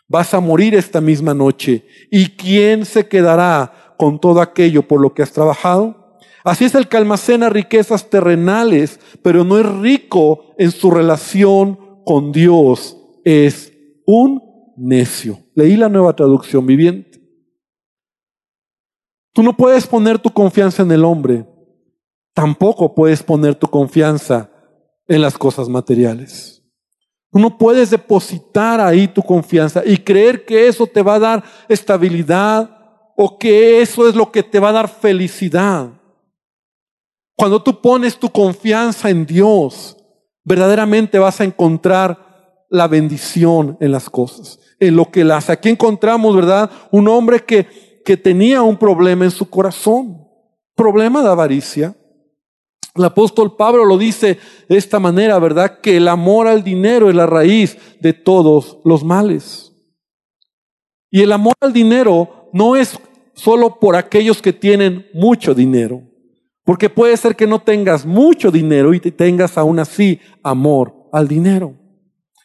Vas 0.08 0.34
a 0.34 0.40
morir 0.40 0.74
esta 0.74 1.00
misma 1.00 1.34
noche. 1.34 1.84
¿Y 2.10 2.26
quién 2.28 2.84
se 2.84 3.08
quedará 3.08 3.85
con 3.96 4.20
todo 4.20 4.40
aquello 4.40 4.86
por 4.86 5.00
lo 5.00 5.14
que 5.14 5.22
has 5.22 5.32
trabajado? 5.32 6.18
Así 6.44 6.64
es 6.64 6.74
el 6.74 6.88
que 6.88 6.96
almacena 6.96 7.48
riquezas 7.48 8.08
terrenales, 8.08 9.00
pero 9.22 9.42
no 9.42 9.58
es 9.58 9.66
rico 9.66 10.54
en 10.58 10.70
su 10.70 10.90
relación 10.90 12.02
con 12.04 12.30
Dios. 12.30 12.96
Es 13.24 13.72
un 14.06 14.40
necio. 14.76 15.40
Leí 15.54 15.76
la 15.76 15.88
nueva 15.88 16.14
traducción 16.14 16.64
viviente. 16.64 17.20
Tú 19.32 19.42
no 19.42 19.56
puedes 19.56 19.86
poner 19.86 20.18
tu 20.18 20.30
confianza 20.30 20.82
en 20.82 20.92
el 20.92 21.04
hombre. 21.04 21.46
Tampoco 22.32 22.94
puedes 22.94 23.22
poner 23.22 23.54
tu 23.54 23.66
confianza 23.66 24.50
en 25.08 25.22
las 25.22 25.36
cosas 25.36 25.68
materiales. 25.68 26.62
Tú 27.32 27.38
no 27.38 27.58
puedes 27.58 27.90
depositar 27.90 28.80
ahí 28.80 29.08
tu 29.08 29.22
confianza 29.22 29.82
y 29.84 29.98
creer 29.98 30.44
que 30.44 30.68
eso 30.68 30.86
te 30.86 31.02
va 31.02 31.16
a 31.16 31.18
dar 31.18 31.44
estabilidad 31.68 32.75
o 33.16 33.38
que 33.38 33.80
eso 33.80 34.08
es 34.08 34.14
lo 34.14 34.30
que 34.30 34.42
te 34.42 34.60
va 34.60 34.68
a 34.68 34.72
dar 34.72 34.88
felicidad. 34.88 35.90
Cuando 37.34 37.62
tú 37.62 37.80
pones 37.80 38.18
tu 38.18 38.30
confianza 38.30 39.10
en 39.10 39.26
Dios, 39.26 39.96
verdaderamente 40.44 41.18
vas 41.18 41.40
a 41.40 41.44
encontrar 41.44 42.66
la 42.68 42.88
bendición 42.88 43.76
en 43.80 43.92
las 43.92 44.08
cosas, 44.10 44.58
en 44.78 44.96
lo 44.96 45.10
que 45.10 45.24
las. 45.24 45.50
Aquí 45.50 45.70
encontramos, 45.70 46.34
¿verdad? 46.36 46.70
Un 46.90 47.08
hombre 47.08 47.44
que, 47.44 48.02
que 48.04 48.16
tenía 48.16 48.62
un 48.62 48.76
problema 48.76 49.24
en 49.24 49.30
su 49.30 49.48
corazón. 49.48 50.22
problema 50.74 51.22
de 51.22 51.28
avaricia. 51.30 51.96
El 52.94 53.04
apóstol 53.04 53.56
Pablo 53.56 53.84
lo 53.84 53.98
dice 53.98 54.38
de 54.68 54.76
esta 54.76 54.98
manera, 54.98 55.38
¿verdad? 55.38 55.80
Que 55.80 55.98
el 55.98 56.08
amor 56.08 56.46
al 56.46 56.62
dinero 56.62 57.10
es 57.10 57.16
la 57.16 57.26
raíz 57.26 57.76
de 58.00 58.12
todos 58.12 58.78
los 58.84 59.04
males. 59.04 59.72
Y 61.10 61.22
el 61.22 61.32
amor 61.32 61.54
al 61.60 61.72
dinero 61.72 62.45
no 62.56 62.74
es 62.74 62.98
solo 63.34 63.78
por 63.78 63.96
aquellos 63.96 64.40
que 64.40 64.54
tienen 64.54 65.06
mucho 65.12 65.54
dinero, 65.54 66.02
porque 66.64 66.88
puede 66.88 67.14
ser 67.18 67.36
que 67.36 67.46
no 67.46 67.60
tengas 67.60 68.06
mucho 68.06 68.50
dinero 68.50 68.94
y 68.94 69.00
tengas 69.00 69.58
aún 69.58 69.78
así 69.78 70.20
amor 70.42 70.94
al 71.12 71.28
dinero. 71.28 71.74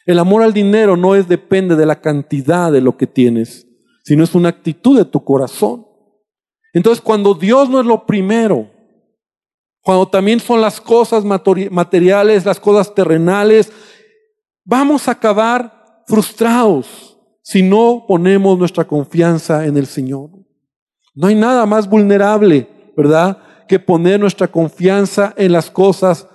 El 0.04 0.18
amor 0.18 0.42
al 0.42 0.52
dinero 0.52 0.98
no 0.98 1.14
es 1.14 1.28
depende 1.28 1.76
de 1.76 1.86
la 1.86 2.02
cantidad 2.02 2.70
de 2.70 2.82
lo 2.82 2.98
que 2.98 3.06
tienes, 3.06 3.66
sino 4.04 4.22
es 4.22 4.34
una 4.34 4.50
actitud 4.50 4.98
de 4.98 5.06
tu 5.06 5.24
corazón. 5.24 5.86
Entonces, 6.74 7.00
cuando 7.00 7.32
Dios 7.32 7.70
no 7.70 7.80
es 7.80 7.86
lo 7.86 8.04
primero, 8.04 8.70
cuando 9.80 10.06
también 10.08 10.40
son 10.40 10.60
las 10.60 10.78
cosas 10.78 11.24
materiales, 11.24 12.44
las 12.44 12.60
cosas 12.60 12.94
terrenales, 12.94 13.72
vamos 14.62 15.08
a 15.08 15.12
acabar 15.12 16.04
frustrados 16.06 17.11
si 17.42 17.62
no 17.62 18.04
ponemos 18.06 18.58
nuestra 18.58 18.84
confianza 18.84 19.66
en 19.66 19.76
el 19.76 19.86
Señor. 19.86 20.30
No 21.14 21.26
hay 21.26 21.34
nada 21.34 21.66
más 21.66 21.88
vulnerable, 21.88 22.68
¿verdad?, 22.96 23.38
que 23.68 23.78
poner 23.78 24.20
nuestra 24.20 24.48
confianza 24.48 25.34
en 25.36 25.52
las 25.52 25.70
cosas 25.70 26.28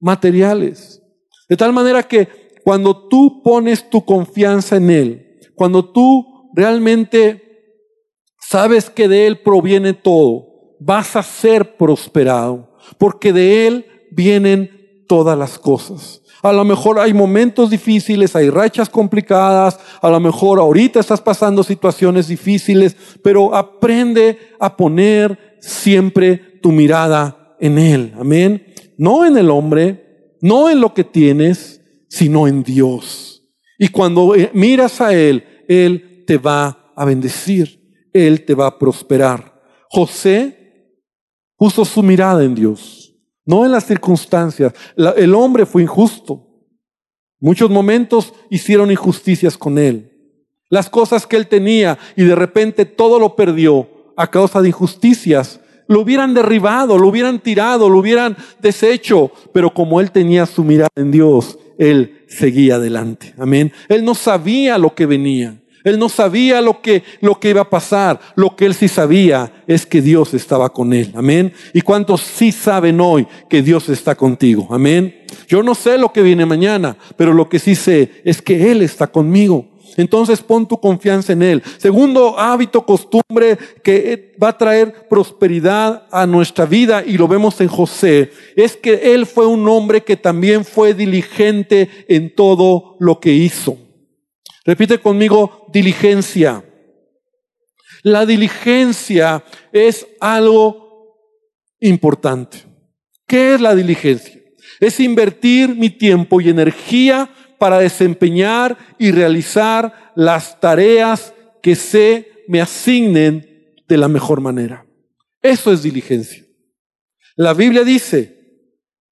materiales. 0.00 1.02
De 1.48 1.56
tal 1.56 1.72
manera 1.72 2.02
que 2.02 2.28
cuando 2.64 3.08
tú 3.08 3.42
pones 3.42 3.88
tu 3.88 4.04
confianza 4.04 4.76
en 4.76 4.90
Él, 4.90 5.40
cuando 5.54 5.84
tú 5.84 6.50
realmente 6.54 7.42
sabes 8.40 8.90
que 8.90 9.08
de 9.08 9.26
Él 9.26 9.40
proviene 9.40 9.92
todo, 9.92 10.76
vas 10.78 11.16
a 11.16 11.22
ser 11.22 11.76
prosperado, 11.76 12.76
porque 12.98 13.32
de 13.32 13.66
Él 13.66 13.86
vienen 14.10 15.04
todas 15.08 15.36
las 15.38 15.58
cosas. 15.58 16.22
A 16.42 16.52
lo 16.52 16.64
mejor 16.64 17.00
hay 17.00 17.12
momentos 17.12 17.70
difíciles, 17.70 18.36
hay 18.36 18.48
rachas 18.50 18.88
complicadas, 18.88 19.78
a 20.00 20.08
lo 20.08 20.20
mejor 20.20 20.60
ahorita 20.60 21.00
estás 21.00 21.20
pasando 21.20 21.64
situaciones 21.64 22.28
difíciles, 22.28 22.96
pero 23.22 23.54
aprende 23.54 24.38
a 24.60 24.76
poner 24.76 25.56
siempre 25.60 26.36
tu 26.62 26.70
mirada 26.70 27.56
en 27.58 27.78
Él. 27.78 28.14
Amén. 28.18 28.64
No 28.96 29.24
en 29.24 29.36
el 29.36 29.50
hombre, 29.50 30.36
no 30.40 30.70
en 30.70 30.80
lo 30.80 30.94
que 30.94 31.04
tienes, 31.04 31.80
sino 32.08 32.46
en 32.46 32.62
Dios. 32.62 33.42
Y 33.78 33.88
cuando 33.88 34.34
eh, 34.34 34.50
miras 34.54 35.00
a 35.00 35.12
Él, 35.12 35.44
Él 35.68 36.24
te 36.26 36.38
va 36.38 36.92
a 36.94 37.04
bendecir, 37.04 38.08
Él 38.12 38.44
te 38.44 38.54
va 38.54 38.68
a 38.68 38.78
prosperar. 38.78 39.60
José 39.90 40.94
puso 41.56 41.84
su 41.84 42.02
mirada 42.02 42.44
en 42.44 42.54
Dios 42.54 43.07
no 43.48 43.64
en 43.64 43.72
las 43.72 43.86
circunstancias. 43.86 44.74
el 45.16 45.34
hombre 45.34 45.64
fue 45.64 45.80
injusto. 45.80 46.46
Muchos 47.40 47.70
momentos 47.70 48.34
hicieron 48.50 48.90
injusticias 48.90 49.56
con 49.56 49.78
él. 49.78 50.12
Las 50.68 50.90
cosas 50.90 51.26
que 51.26 51.36
él 51.36 51.46
tenía 51.46 51.98
y 52.14 52.24
de 52.24 52.34
repente 52.34 52.84
todo 52.84 53.18
lo 53.18 53.36
perdió 53.36 53.88
a 54.18 54.30
causa 54.30 54.60
de 54.60 54.68
injusticias. 54.68 55.60
Lo 55.86 56.02
hubieran 56.02 56.34
derribado, 56.34 56.98
lo 56.98 57.08
hubieran 57.08 57.38
tirado, 57.38 57.88
lo 57.88 58.00
hubieran 58.00 58.36
deshecho. 58.60 59.32
Pero 59.54 59.72
como 59.72 59.98
él 60.02 60.10
tenía 60.10 60.44
su 60.44 60.62
mirada 60.62 60.90
en 60.94 61.10
Dios, 61.10 61.58
él 61.78 62.26
seguía 62.28 62.74
adelante. 62.74 63.32
Amén. 63.38 63.72
Él 63.88 64.04
no 64.04 64.14
sabía 64.14 64.76
lo 64.76 64.94
que 64.94 65.06
venía. 65.06 65.58
Él 65.84 65.98
no 65.98 66.08
sabía 66.08 66.60
lo 66.60 66.80
que, 66.80 67.02
lo 67.20 67.38
que 67.38 67.50
iba 67.50 67.62
a 67.62 67.70
pasar. 67.70 68.20
Lo 68.34 68.56
que 68.56 68.66
él 68.66 68.74
sí 68.74 68.88
sabía 68.88 69.52
es 69.66 69.86
que 69.86 70.02
Dios 70.02 70.34
estaba 70.34 70.70
con 70.70 70.92
él. 70.92 71.12
Amén. 71.14 71.52
¿Y 71.72 71.80
cuántos 71.80 72.20
sí 72.20 72.52
saben 72.52 73.00
hoy 73.00 73.26
que 73.48 73.62
Dios 73.62 73.88
está 73.88 74.14
contigo? 74.14 74.68
Amén. 74.70 75.22
Yo 75.46 75.62
no 75.62 75.74
sé 75.74 75.98
lo 75.98 76.12
que 76.12 76.22
viene 76.22 76.46
mañana, 76.46 76.96
pero 77.16 77.32
lo 77.32 77.48
que 77.48 77.58
sí 77.58 77.74
sé 77.74 78.22
es 78.24 78.42
que 78.42 78.70
Él 78.70 78.82
está 78.82 79.06
conmigo. 79.06 79.66
Entonces 79.96 80.40
pon 80.40 80.66
tu 80.66 80.78
confianza 80.78 81.32
en 81.32 81.42
Él. 81.42 81.62
Segundo 81.78 82.38
hábito, 82.38 82.86
costumbre 82.86 83.58
que 83.82 84.36
va 84.40 84.50
a 84.50 84.58
traer 84.58 85.08
prosperidad 85.08 86.06
a 86.12 86.24
nuestra 86.24 86.66
vida 86.66 87.02
y 87.04 87.18
lo 87.18 87.26
vemos 87.26 87.60
en 87.60 87.68
José, 87.68 88.30
es 88.54 88.76
que 88.76 89.14
Él 89.14 89.26
fue 89.26 89.46
un 89.46 89.68
hombre 89.68 90.02
que 90.02 90.16
también 90.16 90.64
fue 90.64 90.94
diligente 90.94 91.88
en 92.06 92.32
todo 92.34 92.96
lo 93.00 93.18
que 93.18 93.32
hizo. 93.32 93.76
Repite 94.68 94.98
conmigo, 94.98 95.66
diligencia. 95.72 96.62
La 98.02 98.26
diligencia 98.26 99.42
es 99.72 100.06
algo 100.20 101.16
importante. 101.80 102.58
¿Qué 103.26 103.54
es 103.54 103.62
la 103.62 103.74
diligencia? 103.74 104.38
Es 104.78 105.00
invertir 105.00 105.74
mi 105.74 105.88
tiempo 105.88 106.38
y 106.42 106.50
energía 106.50 107.30
para 107.58 107.78
desempeñar 107.78 108.76
y 108.98 109.10
realizar 109.10 110.12
las 110.14 110.60
tareas 110.60 111.32
que 111.62 111.74
se 111.74 112.30
me 112.46 112.60
asignen 112.60 113.74
de 113.88 113.96
la 113.96 114.08
mejor 114.08 114.42
manera. 114.42 114.84
Eso 115.40 115.72
es 115.72 115.82
diligencia. 115.82 116.44
La 117.36 117.54
Biblia 117.54 117.84
dice, 117.84 118.36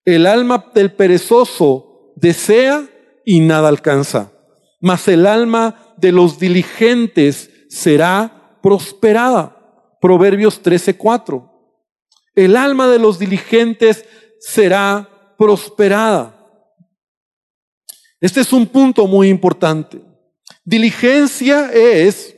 el 0.04 0.26
alma 0.26 0.70
del 0.74 0.92
perezoso 0.92 2.12
desea 2.14 2.86
y 3.24 3.40
nada 3.40 3.68
alcanza 3.68 4.35
mas 4.86 5.08
el 5.08 5.26
alma 5.26 5.94
de 5.96 6.12
los 6.12 6.38
diligentes 6.38 7.50
será 7.68 8.56
prosperada. 8.62 9.98
Proverbios 10.00 10.62
13:4. 10.62 11.50
El 12.36 12.56
alma 12.56 12.86
de 12.86 13.00
los 13.00 13.18
diligentes 13.18 14.04
será 14.38 15.34
prosperada. 15.36 16.38
Este 18.20 18.42
es 18.42 18.52
un 18.52 18.68
punto 18.68 19.08
muy 19.08 19.28
importante. 19.28 20.00
Diligencia 20.64 21.72
es 21.72 22.36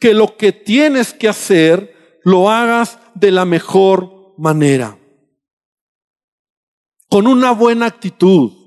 que 0.00 0.14
lo 0.14 0.34
que 0.38 0.52
tienes 0.52 1.12
que 1.12 1.28
hacer 1.28 2.20
lo 2.24 2.48
hagas 2.48 2.98
de 3.14 3.32
la 3.32 3.44
mejor 3.44 4.32
manera, 4.38 4.98
con 7.10 7.26
una 7.26 7.50
buena 7.50 7.84
actitud, 7.84 8.57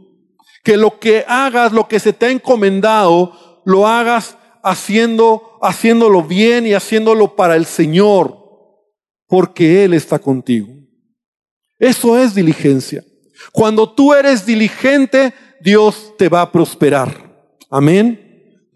que 0.63 0.77
lo 0.77 0.99
que 0.99 1.25
hagas, 1.27 1.71
lo 1.71 1.87
que 1.87 1.99
se 1.99 2.13
te 2.13 2.27
ha 2.27 2.31
encomendado, 2.31 3.61
lo 3.65 3.87
hagas 3.87 4.37
haciendo, 4.63 5.57
haciéndolo 5.61 6.23
bien 6.23 6.67
y 6.67 6.73
haciéndolo 6.73 7.35
para 7.35 7.55
el 7.55 7.65
Señor, 7.65 8.37
porque 9.27 9.83
Él 9.83 9.93
está 9.93 10.19
contigo. 10.19 10.67
Eso 11.79 12.17
es 12.17 12.35
diligencia. 12.35 13.03
Cuando 13.51 13.89
tú 13.89 14.13
eres 14.13 14.45
diligente, 14.45 15.33
Dios 15.61 16.13
te 16.17 16.29
va 16.29 16.41
a 16.41 16.51
prosperar. 16.51 17.31
Amén. 17.69 18.27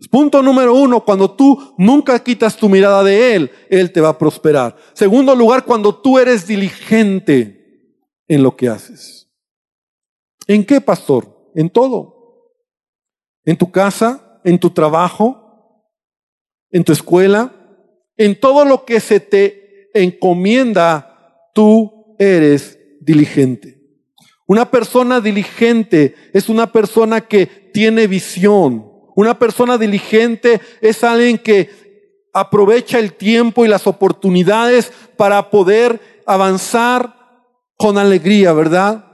Punto 0.10 0.42
número 0.42 0.74
uno, 0.74 1.04
cuando 1.04 1.32
tú 1.32 1.74
nunca 1.78 2.18
quitas 2.20 2.56
tu 2.56 2.70
mirada 2.70 3.04
de 3.04 3.36
Él, 3.36 3.52
Él 3.70 3.92
te 3.92 4.02
va 4.02 4.10
a 4.10 4.18
prosperar. 4.18 4.76
Segundo 4.94 5.36
lugar, 5.36 5.66
cuando 5.66 5.96
tú 5.96 6.20
eres 6.20 6.48
diligente 6.48 7.96
en 8.28 8.44
lo 8.44 8.56
que 8.56 8.70
haces. 8.70 9.30
¿En 10.48 10.66
qué, 10.66 10.82
pastor? 10.82 11.35
En 11.56 11.70
todo. 11.70 12.52
En 13.46 13.58
tu 13.58 13.72
casa, 13.72 14.40
en 14.44 14.60
tu 14.60 14.70
trabajo, 14.70 15.84
en 16.70 16.84
tu 16.84 16.92
escuela, 16.92 17.54
en 18.18 18.40
todo 18.40 18.66
lo 18.66 18.86
que 18.86 19.00
se 19.00 19.20
te 19.20 19.90
encomienda, 19.94 21.50
tú 21.54 22.16
eres 22.20 22.78
diligente. 23.02 23.82
Una 24.48 24.70
persona 24.70 25.22
diligente 25.22 26.16
es 26.34 26.50
una 26.50 26.72
persona 26.72 27.22
que 27.22 27.46
tiene 27.46 28.08
visión. 28.08 28.92
Una 29.16 29.40
persona 29.40 29.78
diligente 29.78 30.62
es 30.82 31.04
alguien 31.04 31.38
que 31.38 31.70
aprovecha 32.34 33.00
el 33.00 33.14
tiempo 33.14 33.66
y 33.66 33.70
las 33.70 33.88
oportunidades 33.88 34.92
para 35.18 35.50
poder 35.50 36.22
avanzar 36.26 37.16
con 37.78 37.98
alegría, 37.98 38.54
¿verdad? 38.54 39.05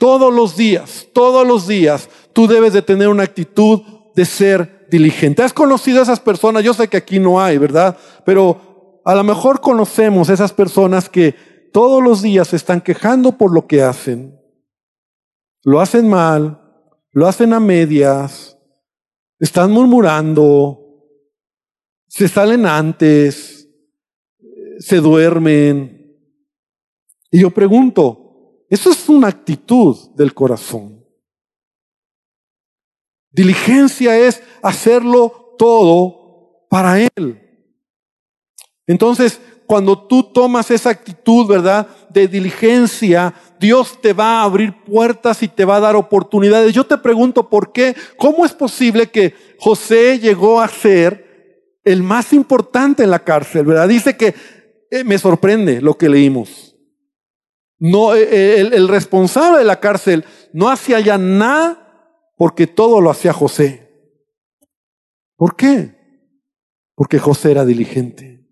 Todos 0.00 0.32
los 0.32 0.56
días, 0.56 1.08
todos 1.12 1.46
los 1.46 1.68
días, 1.68 2.08
tú 2.32 2.46
debes 2.46 2.72
de 2.72 2.80
tener 2.80 3.08
una 3.08 3.24
actitud 3.24 3.82
de 4.14 4.24
ser 4.24 4.86
diligente. 4.90 5.42
¿Has 5.42 5.52
conocido 5.52 6.00
a 6.00 6.04
esas 6.04 6.20
personas? 6.20 6.64
Yo 6.64 6.72
sé 6.72 6.88
que 6.88 6.96
aquí 6.96 7.18
no 7.18 7.38
hay, 7.38 7.58
¿verdad? 7.58 7.98
Pero 8.24 9.02
a 9.04 9.14
lo 9.14 9.22
mejor 9.24 9.60
conocemos 9.60 10.30
esas 10.30 10.54
personas 10.54 11.10
que 11.10 11.34
todos 11.74 12.02
los 12.02 12.22
días 12.22 12.48
se 12.48 12.56
están 12.56 12.80
quejando 12.80 13.36
por 13.36 13.52
lo 13.52 13.66
que 13.66 13.82
hacen. 13.82 14.40
Lo 15.64 15.82
hacen 15.82 16.08
mal, 16.08 16.62
lo 17.12 17.28
hacen 17.28 17.52
a 17.52 17.60
medias, 17.60 18.56
están 19.38 19.70
murmurando, 19.70 20.80
se 22.08 22.26
salen 22.26 22.64
antes, 22.64 23.68
se 24.78 24.96
duermen. 24.96 26.16
Y 27.30 27.40
yo 27.42 27.50
pregunto, 27.50 28.19
eso 28.70 28.90
es 28.90 29.08
una 29.08 29.28
actitud 29.28 29.96
del 30.14 30.32
corazón. 30.32 31.04
Diligencia 33.32 34.16
es 34.16 34.42
hacerlo 34.62 35.56
todo 35.58 36.66
para 36.68 37.00
Él. 37.00 37.40
Entonces, 38.86 39.40
cuando 39.66 39.98
tú 39.98 40.22
tomas 40.22 40.70
esa 40.70 40.90
actitud, 40.90 41.46
¿verdad? 41.46 41.86
De 42.08 42.26
diligencia, 42.26 43.34
Dios 43.60 44.00
te 44.00 44.12
va 44.12 44.40
a 44.40 44.44
abrir 44.44 44.82
puertas 44.84 45.42
y 45.42 45.48
te 45.48 45.64
va 45.64 45.76
a 45.76 45.80
dar 45.80 45.94
oportunidades. 45.94 46.72
Yo 46.72 46.86
te 46.86 46.98
pregunto, 46.98 47.48
¿por 47.48 47.72
qué? 47.72 47.94
¿Cómo 48.16 48.44
es 48.44 48.52
posible 48.52 49.10
que 49.10 49.34
José 49.58 50.18
llegó 50.18 50.60
a 50.60 50.68
ser 50.68 51.78
el 51.84 52.02
más 52.02 52.32
importante 52.32 53.02
en 53.02 53.10
la 53.10 53.24
cárcel, 53.24 53.64
¿verdad? 53.64 53.88
Dice 53.88 54.16
que 54.16 54.34
eh, 54.90 55.04
me 55.04 55.18
sorprende 55.18 55.80
lo 55.80 55.96
que 55.96 56.08
leímos. 56.08 56.69
No, 57.80 58.14
eh, 58.14 58.28
eh, 58.30 58.60
el, 58.60 58.88
responsable 58.88 59.58
de 59.58 59.64
la 59.64 59.80
cárcel 59.80 60.26
no 60.52 60.68
hacía 60.68 61.00
ya 61.00 61.16
nada 61.16 62.30
porque 62.36 62.66
todo 62.66 63.00
lo 63.00 63.10
hacía 63.10 63.32
José. 63.32 63.88
¿Por 65.34 65.56
qué? 65.56 65.96
Porque 66.94 67.18
José 67.18 67.52
era 67.52 67.64
diligente. 67.64 68.46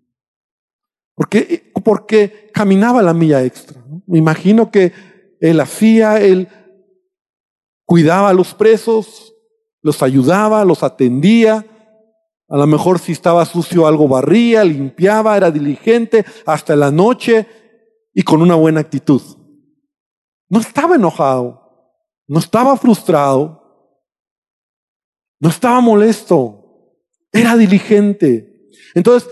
Porque, 1.13 1.71
porque 1.85 2.49
caminaba 2.51 3.03
la 3.03 3.13
milla 3.13 3.43
extra. 3.43 3.85
Me 4.07 4.17
imagino 4.17 4.71
que 4.71 4.93
él 5.39 5.59
hacía, 5.59 6.19
él 6.19 6.47
cuidaba 7.85 8.29
a 8.29 8.33
los 8.33 8.55
presos, 8.55 9.35
los 9.83 10.01
ayudaba, 10.01 10.65
los 10.65 10.81
atendía. 10.81 11.67
A 12.47 12.57
lo 12.57 12.65
mejor 12.65 12.97
si 12.97 13.11
estaba 13.11 13.45
sucio 13.45 13.85
algo 13.85 14.07
barría, 14.07 14.63
limpiaba, 14.63 15.37
era 15.37 15.51
diligente 15.51 16.25
hasta 16.47 16.75
la 16.75 16.89
noche 16.89 17.45
y 18.13 18.23
con 18.23 18.41
una 18.41 18.55
buena 18.55 18.81
actitud. 18.81 19.21
No 20.49 20.59
estaba 20.59 20.95
enojado, 20.95 21.61
no 22.27 22.39
estaba 22.39 22.75
frustrado, 22.77 23.59
no 25.39 25.49
estaba 25.49 25.79
molesto. 25.79 26.55
Era 27.31 27.55
diligente. 27.55 28.69
Entonces, 28.95 29.29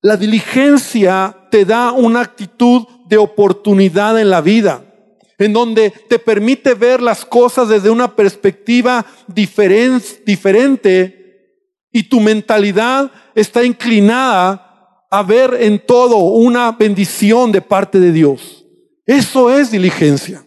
la 0.00 0.16
diligencia 0.16 1.48
te 1.50 1.64
da 1.64 1.92
una 1.92 2.20
actitud 2.20 2.86
de 3.08 3.16
oportunidad 3.16 4.20
en 4.20 4.30
la 4.30 4.40
vida, 4.40 4.84
en 5.38 5.52
donde 5.52 5.90
te 5.90 6.18
permite 6.18 6.74
ver 6.74 7.02
las 7.02 7.24
cosas 7.24 7.68
desde 7.68 7.90
una 7.90 8.14
perspectiva 8.14 9.04
diferente 9.26 10.22
y 11.90 12.02
tu 12.04 12.20
mentalidad 12.20 13.10
está 13.34 13.64
inclinada 13.64 14.63
a 15.18 15.22
ver 15.22 15.56
en 15.60 15.78
todo 15.78 16.16
una 16.16 16.72
bendición 16.72 17.52
de 17.52 17.62
parte 17.62 18.00
de 18.00 18.10
Dios. 18.10 18.64
Eso 19.06 19.48
es 19.48 19.70
diligencia. 19.70 20.44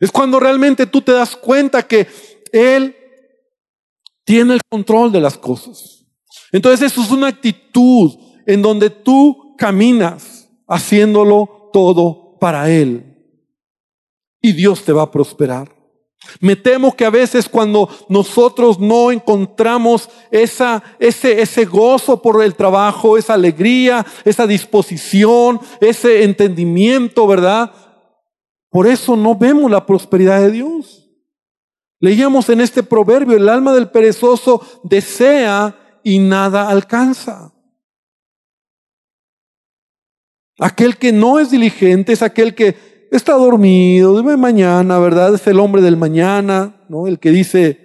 Es 0.00 0.10
cuando 0.10 0.40
realmente 0.40 0.86
tú 0.86 1.02
te 1.02 1.12
das 1.12 1.36
cuenta 1.36 1.86
que 1.86 2.06
Él 2.50 2.96
tiene 4.24 4.54
el 4.54 4.60
control 4.70 5.12
de 5.12 5.20
las 5.20 5.36
cosas. 5.36 6.06
Entonces 6.50 6.90
eso 6.90 7.02
es 7.02 7.10
una 7.10 7.26
actitud 7.26 8.12
en 8.46 8.62
donde 8.62 8.88
tú 8.88 9.54
caminas 9.58 10.48
haciéndolo 10.66 11.70
todo 11.74 12.38
para 12.38 12.70
Él. 12.70 13.04
Y 14.40 14.52
Dios 14.52 14.82
te 14.82 14.92
va 14.92 15.02
a 15.02 15.10
prosperar. 15.10 15.81
Me 16.40 16.56
temo 16.56 16.96
que 16.96 17.04
a 17.04 17.10
veces 17.10 17.48
cuando 17.48 17.88
nosotros 18.08 18.78
no 18.78 19.10
encontramos 19.10 20.08
esa, 20.30 20.82
ese, 20.98 21.40
ese 21.40 21.64
gozo 21.64 22.22
por 22.22 22.42
el 22.42 22.54
trabajo, 22.54 23.18
esa 23.18 23.34
alegría, 23.34 24.06
esa 24.24 24.46
disposición, 24.46 25.60
ese 25.80 26.24
entendimiento, 26.24 27.26
¿verdad? 27.26 27.72
Por 28.70 28.86
eso 28.86 29.16
no 29.16 29.34
vemos 29.34 29.70
la 29.70 29.84
prosperidad 29.84 30.40
de 30.40 30.50
Dios. 30.50 31.10
Leíamos 32.00 32.48
en 32.48 32.60
este 32.60 32.82
proverbio, 32.82 33.36
el 33.36 33.48
alma 33.48 33.72
del 33.72 33.90
perezoso 33.90 34.66
desea 34.82 36.00
y 36.02 36.18
nada 36.18 36.68
alcanza. 36.68 37.52
Aquel 40.58 40.96
que 40.96 41.12
no 41.12 41.38
es 41.38 41.50
diligente 41.50 42.12
es 42.12 42.22
aquel 42.22 42.54
que 42.54 42.91
está 43.16 43.34
dormido, 43.34 44.16
debe 44.16 44.36
mañana, 44.36 44.98
¿verdad? 44.98 45.34
Es 45.34 45.46
el 45.46 45.60
hombre 45.60 45.82
del 45.82 45.96
mañana, 45.96 46.84
¿no? 46.88 47.06
El 47.06 47.18
que 47.18 47.30
dice, 47.30 47.82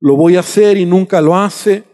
lo 0.00 0.16
voy 0.16 0.36
a 0.36 0.40
hacer 0.40 0.76
y 0.76 0.84
nunca 0.84 1.20
lo 1.20 1.36
hace. 1.36 1.84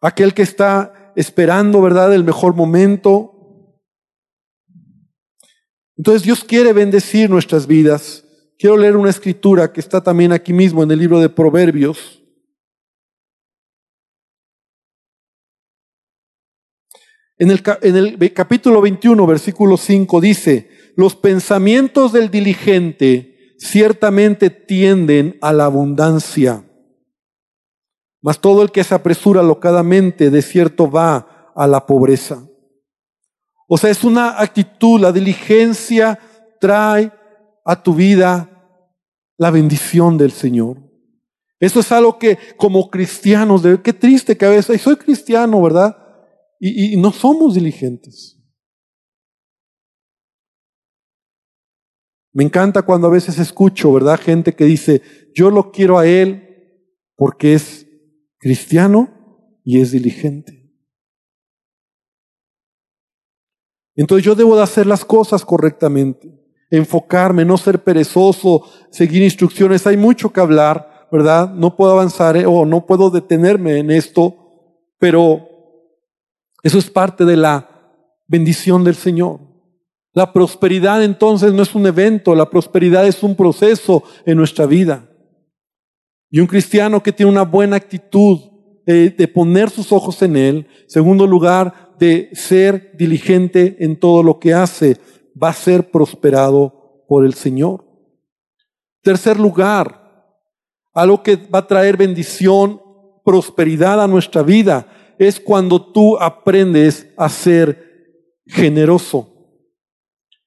Aquel 0.00 0.32
que 0.32 0.42
está 0.42 1.12
esperando, 1.14 1.82
¿verdad? 1.82 2.14
El 2.14 2.24
mejor 2.24 2.54
momento, 2.54 3.36
entonces 5.98 6.22
Dios 6.22 6.42
quiere 6.42 6.72
bendecir 6.72 7.28
nuestras 7.28 7.66
vidas. 7.66 8.24
Quiero 8.58 8.78
leer 8.78 8.96
una 8.96 9.10
escritura 9.10 9.70
que 9.70 9.80
está 9.80 10.02
también 10.02 10.32
aquí 10.32 10.54
mismo 10.54 10.82
en 10.82 10.90
el 10.90 10.98
libro 10.98 11.20
de 11.20 11.28
Proverbios. 11.28 12.19
En 17.40 17.50
el, 17.50 18.34
capítulo 18.34 18.82
21, 18.82 19.26
versículo 19.26 19.78
5 19.78 20.20
dice, 20.20 20.68
los 20.94 21.16
pensamientos 21.16 22.12
del 22.12 22.30
diligente 22.30 23.54
ciertamente 23.58 24.50
tienden 24.50 25.38
a 25.40 25.54
la 25.54 25.64
abundancia, 25.64 26.62
mas 28.20 28.40
todo 28.40 28.62
el 28.62 28.70
que 28.70 28.84
se 28.84 28.94
apresura 28.94 29.42
locadamente 29.42 30.28
de 30.28 30.42
cierto 30.42 30.90
va 30.90 31.52
a 31.56 31.66
la 31.66 31.86
pobreza. 31.86 32.46
O 33.66 33.78
sea, 33.78 33.88
es 33.88 34.04
una 34.04 34.38
actitud, 34.38 35.00
la 35.00 35.10
diligencia 35.10 36.18
trae 36.60 37.10
a 37.64 37.82
tu 37.82 37.94
vida 37.94 38.50
la 39.38 39.50
bendición 39.50 40.18
del 40.18 40.32
Señor. 40.32 40.76
Eso 41.58 41.80
es 41.80 41.90
algo 41.90 42.18
que 42.18 42.36
como 42.58 42.90
cristianos, 42.90 43.62
qué 43.82 43.94
triste 43.94 44.36
que 44.36 44.44
a 44.44 44.50
veces, 44.50 44.82
soy 44.82 44.96
cristiano, 44.96 45.62
¿verdad? 45.62 46.09
Y, 46.62 46.98
no 46.98 47.10
somos 47.10 47.54
diligentes. 47.54 48.36
Me 52.32 52.44
encanta 52.44 52.82
cuando 52.82 53.06
a 53.06 53.10
veces 53.10 53.38
escucho, 53.38 53.92
¿verdad? 53.92 54.20
Gente 54.20 54.54
que 54.54 54.66
dice, 54.66 55.02
yo 55.34 55.50
lo 55.50 55.72
quiero 55.72 55.98
a 55.98 56.06
Él 56.06 56.86
porque 57.16 57.54
es 57.54 57.86
cristiano 58.38 59.58
y 59.64 59.80
es 59.80 59.90
diligente. 59.90 60.70
Entonces 63.96 64.24
yo 64.24 64.34
debo 64.34 64.56
de 64.56 64.62
hacer 64.62 64.86
las 64.86 65.04
cosas 65.04 65.44
correctamente, 65.44 66.30
enfocarme, 66.70 67.44
no 67.44 67.56
ser 67.56 67.82
perezoso, 67.82 68.64
seguir 68.90 69.22
instrucciones. 69.22 69.86
Hay 69.86 69.96
mucho 69.96 70.32
que 70.32 70.40
hablar, 70.40 71.08
¿verdad? 71.10 71.52
No 71.52 71.74
puedo 71.74 71.92
avanzar 71.92 72.36
eh, 72.36 72.46
o 72.46 72.64
no 72.64 72.86
puedo 72.86 73.10
detenerme 73.10 73.78
en 73.78 73.90
esto, 73.90 74.36
pero 74.98 75.49
eso 76.62 76.78
es 76.78 76.90
parte 76.90 77.24
de 77.24 77.36
la 77.36 77.68
bendición 78.26 78.84
del 78.84 78.94
Señor. 78.94 79.40
La 80.12 80.32
prosperidad 80.32 81.04
entonces 81.04 81.52
no 81.52 81.62
es 81.62 81.74
un 81.74 81.86
evento, 81.86 82.34
la 82.34 82.50
prosperidad 82.50 83.06
es 83.06 83.22
un 83.22 83.36
proceso 83.36 84.02
en 84.26 84.36
nuestra 84.36 84.66
vida. 84.66 85.08
Y 86.30 86.40
un 86.40 86.46
cristiano 86.46 87.02
que 87.02 87.12
tiene 87.12 87.30
una 87.30 87.42
buena 87.42 87.76
actitud 87.76 88.38
de, 88.86 89.28
poner 89.28 89.70
sus 89.70 89.92
ojos 89.92 90.20
en 90.22 90.36
Él, 90.36 90.66
segundo 90.88 91.26
lugar, 91.26 91.94
de 91.98 92.30
ser 92.32 92.92
diligente 92.96 93.76
en 93.80 93.98
todo 93.98 94.22
lo 94.22 94.40
que 94.40 94.52
hace, 94.52 94.96
va 95.40 95.50
a 95.50 95.54
ser 95.54 95.90
prosperado 95.90 97.04
por 97.06 97.24
el 97.24 97.34
Señor. 97.34 97.84
Tercer 99.02 99.38
lugar, 99.38 100.00
algo 100.92 101.22
que 101.22 101.36
va 101.36 101.60
a 101.60 101.66
traer 101.66 101.96
bendición, 101.96 102.80
prosperidad 103.24 104.02
a 104.02 104.08
nuestra 104.08 104.42
vida, 104.42 104.88
es 105.28 105.38
cuando 105.38 105.92
tú 105.92 106.18
aprendes 106.18 107.06
a 107.18 107.28
ser 107.28 108.40
generoso. 108.46 109.28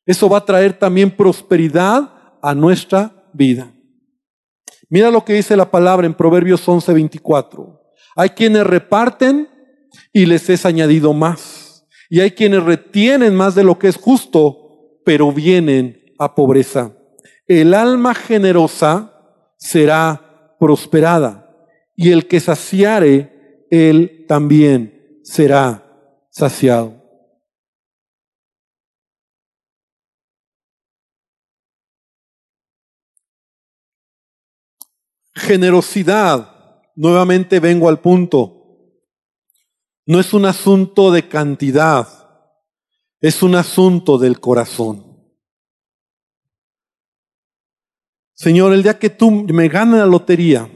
Eso 0.04 0.28
va 0.28 0.40
a 0.40 0.46
traer 0.46 0.74
también 0.74 1.12
prosperidad 1.12 2.12
a 2.42 2.56
nuestra 2.56 3.30
vida. 3.34 3.72
Mira 4.90 5.12
lo 5.12 5.24
que 5.24 5.34
dice 5.34 5.56
la 5.56 5.70
palabra 5.70 6.08
en 6.08 6.16
Proverbios 6.16 6.68
11:24. 6.68 7.82
Hay 8.16 8.30
quienes 8.30 8.66
reparten 8.66 9.48
y 10.12 10.26
les 10.26 10.50
es 10.50 10.66
añadido 10.66 11.14
más. 11.14 11.86
Y 12.10 12.22
hay 12.22 12.32
quienes 12.32 12.64
retienen 12.64 13.36
más 13.36 13.54
de 13.54 13.64
lo 13.64 13.78
que 13.78 13.90
es 13.90 13.96
justo, 13.96 15.00
pero 15.06 15.32
vienen 15.32 16.04
a 16.18 16.34
pobreza. 16.34 16.98
El 17.46 17.76
alma 17.76 18.16
generosa 18.16 19.14
será 19.58 20.56
prosperada, 20.60 21.48
y 21.96 22.12
el 22.12 22.28
que 22.28 22.40
saciare, 22.40 23.33
él 23.74 24.26
también 24.28 25.22
será 25.24 25.84
saciado. 26.30 27.02
Generosidad, 35.36 36.82
nuevamente 36.96 37.60
vengo 37.60 37.90
al 37.90 38.00
punto 38.00 38.64
no 40.06 40.20
es 40.20 40.34
un 40.34 40.46
asunto 40.46 41.12
de 41.12 41.28
cantidad, 41.28 42.08
es 43.22 43.42
un 43.42 43.56
asunto 43.56 44.18
del 44.18 44.40
corazón. 44.40 45.12
Señor, 48.34 48.74
el 48.74 48.84
día 48.84 49.00
que 49.00 49.10
tú 49.10 49.32
me 49.32 49.70
ganes 49.70 50.00
la 50.00 50.06
lotería, 50.06 50.70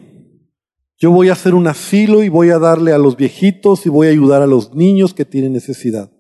yo 1.00 1.12
voy 1.12 1.30
a 1.30 1.34
hacer 1.34 1.54
un 1.54 1.68
asilo 1.68 2.24
y 2.24 2.30
voy 2.30 2.50
a 2.50 2.58
darle 2.58 2.92
a 2.92 2.98
los 2.98 3.16
viejitos 3.16 3.86
y 3.86 3.90
voy 3.90 4.08
a 4.08 4.12
ayudar 4.12 4.42
a 4.42 4.48
los 4.48 4.74
niños 4.74 5.14
que 5.14 5.26
tienen 5.26 5.54
necesidad. 5.54 6.12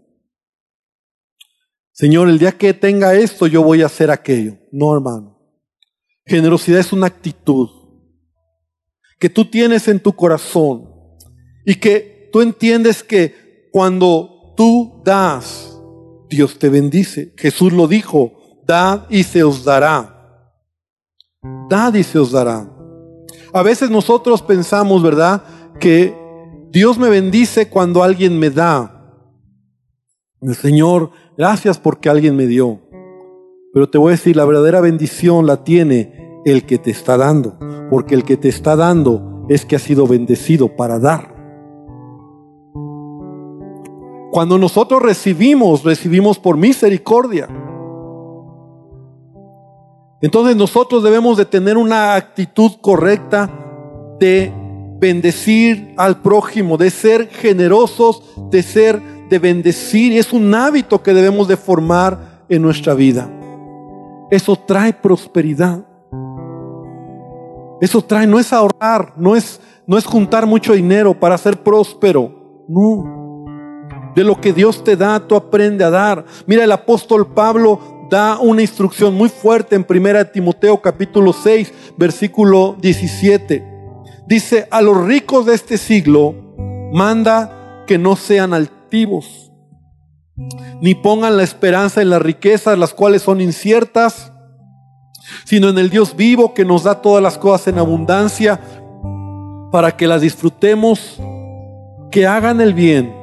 Señor, 1.91 2.29
el 2.29 2.37
día 2.37 2.51
que 2.51 2.75
tenga 2.75 3.15
esto, 3.15 3.47
yo 3.47 3.63
voy 3.63 3.81
a 3.81 3.87
hacer 3.87 4.11
aquello. 4.11 4.55
No, 4.71 4.93
hermano. 4.93 5.35
Generosidad 6.25 6.79
es 6.79 6.93
una 6.93 7.07
actitud 7.07 7.69
que 9.17 9.29
tú 9.29 9.45
tienes 9.45 9.87
en 9.87 9.99
tu 9.99 10.13
corazón 10.13 10.89
y 11.65 11.75
que 11.75 12.29
tú 12.31 12.41
entiendes 12.41 13.01
que 13.01 13.69
cuando 13.71 14.53
tú 14.55 15.01
das, 15.03 15.75
Dios 16.29 16.59
te 16.59 16.69
bendice. 16.69 17.33
Jesús 17.35 17.73
lo 17.73 17.87
dijo, 17.87 18.61
dad 18.67 19.07
y 19.09 19.23
se 19.23 19.43
os 19.43 19.63
dará. 19.63 20.53
Dad 21.67 21.95
y 21.95 22.03
se 22.03 22.19
os 22.19 22.31
dará. 22.31 22.76
A 23.57 23.63
veces 23.63 23.89
nosotros 23.89 24.41
pensamos, 24.41 25.01
¿verdad? 25.01 25.43
Que 25.79 26.15
Dios 26.71 26.99
me 26.99 27.09
bendice 27.09 27.69
cuando 27.69 28.03
alguien 28.03 28.37
me 28.37 28.51
da. 28.51 28.93
El 30.41 30.55
Señor, 30.55 31.09
gracias 31.37 31.79
porque 31.79 32.09
alguien 32.09 32.35
me 32.35 32.45
dio. 32.45 32.79
Pero 33.73 33.89
te 33.89 33.97
voy 33.97 34.09
a 34.09 34.11
decir, 34.11 34.35
la 34.35 34.45
verdadera 34.45 34.79
bendición 34.79 35.47
la 35.47 35.63
tiene 35.63 36.41
el 36.45 36.65
que 36.65 36.77
te 36.77 36.91
está 36.91 37.17
dando. 37.17 37.57
Porque 37.89 38.13
el 38.13 38.23
que 38.23 38.37
te 38.37 38.49
está 38.49 38.75
dando 38.75 39.45
es 39.49 39.65
que 39.65 39.75
ha 39.75 39.79
sido 39.79 40.05
bendecido 40.05 40.75
para 40.75 40.99
dar. 40.99 41.35
Cuando 44.31 44.59
nosotros 44.59 45.01
recibimos, 45.01 45.83
recibimos 45.83 46.37
por 46.37 46.57
misericordia. 46.57 47.47
Entonces 50.21 50.55
nosotros 50.55 51.03
debemos 51.03 51.37
de 51.37 51.45
tener 51.45 51.77
una 51.77 52.15
actitud 52.15 52.71
correcta 52.81 53.49
de 54.19 54.51
bendecir 54.99 55.93
al 55.95 56.21
prójimo, 56.21 56.77
de 56.77 56.89
ser 56.89 57.29
generosos, 57.29 58.23
de 58.49 58.63
ser, 58.63 58.99
de 59.29 59.39
bendecir. 59.39 60.17
Es 60.17 60.33
un 60.33 60.53
hábito 60.55 61.03
que 61.03 61.13
debemos 61.13 61.47
de 61.47 61.55
formar 61.55 62.43
en 62.49 62.63
nuestra 62.63 62.95
vida. 62.95 63.29
Eso 64.31 64.55
trae 64.55 64.91
prosperidad. 64.91 65.85
Eso 67.79 68.01
trae, 68.01 68.25
no 68.25 68.39
es 68.39 68.51
ahorrar, 68.51 69.13
no 69.17 69.35
es, 69.35 69.61
no 69.85 69.99
es 69.99 70.05
juntar 70.05 70.47
mucho 70.47 70.73
dinero 70.73 71.13
para 71.13 71.37
ser 71.37 71.61
próspero. 71.61 72.65
No. 72.67 73.15
De 74.15 74.23
lo 74.23 74.41
que 74.41 74.51
Dios 74.51 74.83
te 74.83 74.95
da, 74.95 75.19
tú 75.19 75.35
aprende 75.35 75.83
a 75.83 75.91
dar. 75.91 76.25
Mira, 76.47 76.63
el 76.63 76.71
apóstol 76.71 77.27
Pablo 77.27 77.79
da 78.09 78.39
una 78.39 78.61
instrucción 78.61 79.15
muy 79.15 79.29
fuerte 79.29 79.75
en 79.75 79.85
1 79.87 80.27
Timoteo 80.27 80.81
capítulo 80.81 81.33
6, 81.33 81.73
versículo 81.97 82.77
17. 82.79 83.63
Dice, 84.27 84.67
a 84.71 84.81
los 84.81 85.05
ricos 85.05 85.45
de 85.45 85.55
este 85.55 85.77
siglo, 85.77 86.35
manda 86.93 87.83
que 87.85 87.97
no 87.97 88.15
sean 88.15 88.53
altivos, 88.53 89.51
ni 90.81 90.95
pongan 90.95 91.37
la 91.37 91.43
esperanza 91.43 92.01
en 92.01 92.09
las 92.09 92.21
riquezas, 92.21 92.77
las 92.77 92.93
cuales 92.93 93.21
son 93.21 93.41
inciertas, 93.41 94.31
sino 95.45 95.69
en 95.69 95.77
el 95.77 95.89
Dios 95.89 96.15
vivo 96.15 96.53
que 96.53 96.65
nos 96.65 96.83
da 96.83 97.01
todas 97.01 97.23
las 97.23 97.37
cosas 97.37 97.69
en 97.69 97.79
abundancia, 97.79 98.59
para 99.71 99.95
que 99.97 100.07
las 100.07 100.21
disfrutemos, 100.21 101.19
que 102.11 102.25
hagan 102.25 102.61
el 102.61 102.73
bien, 102.73 103.13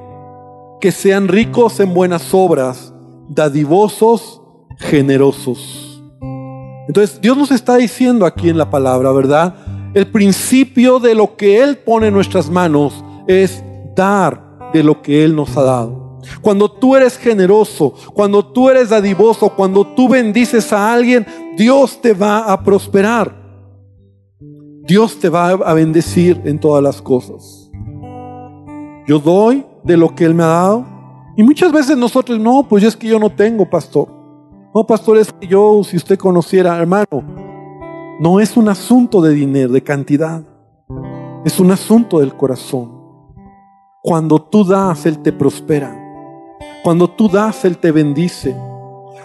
que 0.80 0.92
sean 0.92 1.28
ricos 1.28 1.80
en 1.80 1.94
buenas 1.94 2.34
obras, 2.34 2.92
dadivosos 3.28 4.42
generosos. 4.78 6.02
Entonces, 6.86 7.20
Dios 7.20 7.36
nos 7.36 7.50
está 7.50 7.76
diciendo 7.76 8.26
aquí 8.26 8.48
en 8.48 8.58
la 8.58 8.70
palabra, 8.70 9.10
¿verdad? 9.12 9.54
El 9.94 10.06
principio 10.08 10.98
de 10.98 11.14
lo 11.14 11.36
que 11.36 11.62
Él 11.62 11.78
pone 11.78 12.08
en 12.08 12.14
nuestras 12.14 12.50
manos 12.50 13.04
es 13.26 13.62
dar 13.94 14.70
de 14.72 14.82
lo 14.82 15.00
que 15.00 15.24
Él 15.24 15.34
nos 15.34 15.56
ha 15.56 15.62
dado. 15.62 16.20
Cuando 16.40 16.70
tú 16.70 16.96
eres 16.96 17.16
generoso, 17.16 17.94
cuando 18.12 18.44
tú 18.44 18.68
eres 18.70 18.90
dadivoso, 18.90 19.50
cuando 19.50 19.86
tú 19.86 20.08
bendices 20.08 20.72
a 20.72 20.92
alguien, 20.92 21.26
Dios 21.56 22.00
te 22.00 22.12
va 22.12 22.52
a 22.52 22.62
prosperar. 22.62 23.42
Dios 24.86 25.18
te 25.18 25.28
va 25.28 25.50
a 25.50 25.74
bendecir 25.74 26.42
en 26.44 26.58
todas 26.58 26.82
las 26.82 27.00
cosas. 27.00 27.70
Yo 29.06 29.18
doy 29.18 29.64
de 29.82 29.96
lo 29.96 30.14
que 30.14 30.24
Él 30.24 30.34
me 30.34 30.42
ha 30.42 30.48
dado. 30.48 30.86
Y 31.36 31.42
muchas 31.42 31.72
veces 31.72 31.96
nosotros, 31.96 32.38
no, 32.38 32.66
pues 32.68 32.84
es 32.84 32.96
que 32.96 33.08
yo 33.08 33.18
no 33.18 33.30
tengo, 33.30 33.68
pastor. 33.68 34.08
No, 34.74 34.84
pastor, 34.84 35.18
es 35.18 35.32
que 35.32 35.46
yo, 35.46 35.82
si 35.84 35.96
usted 35.96 36.18
conociera, 36.18 36.76
hermano, 36.76 37.22
no 38.18 38.40
es 38.40 38.56
un 38.56 38.68
asunto 38.68 39.20
de 39.20 39.32
dinero, 39.32 39.72
de 39.72 39.84
cantidad. 39.84 40.42
Es 41.44 41.60
un 41.60 41.70
asunto 41.70 42.18
del 42.18 42.34
corazón. 42.34 42.90
Cuando 44.02 44.42
tú 44.42 44.64
das, 44.64 45.06
Él 45.06 45.22
te 45.22 45.32
prospera. 45.32 45.96
Cuando 46.82 47.08
tú 47.08 47.28
das, 47.28 47.64
Él 47.64 47.78
te 47.78 47.92
bendice. 47.92 48.56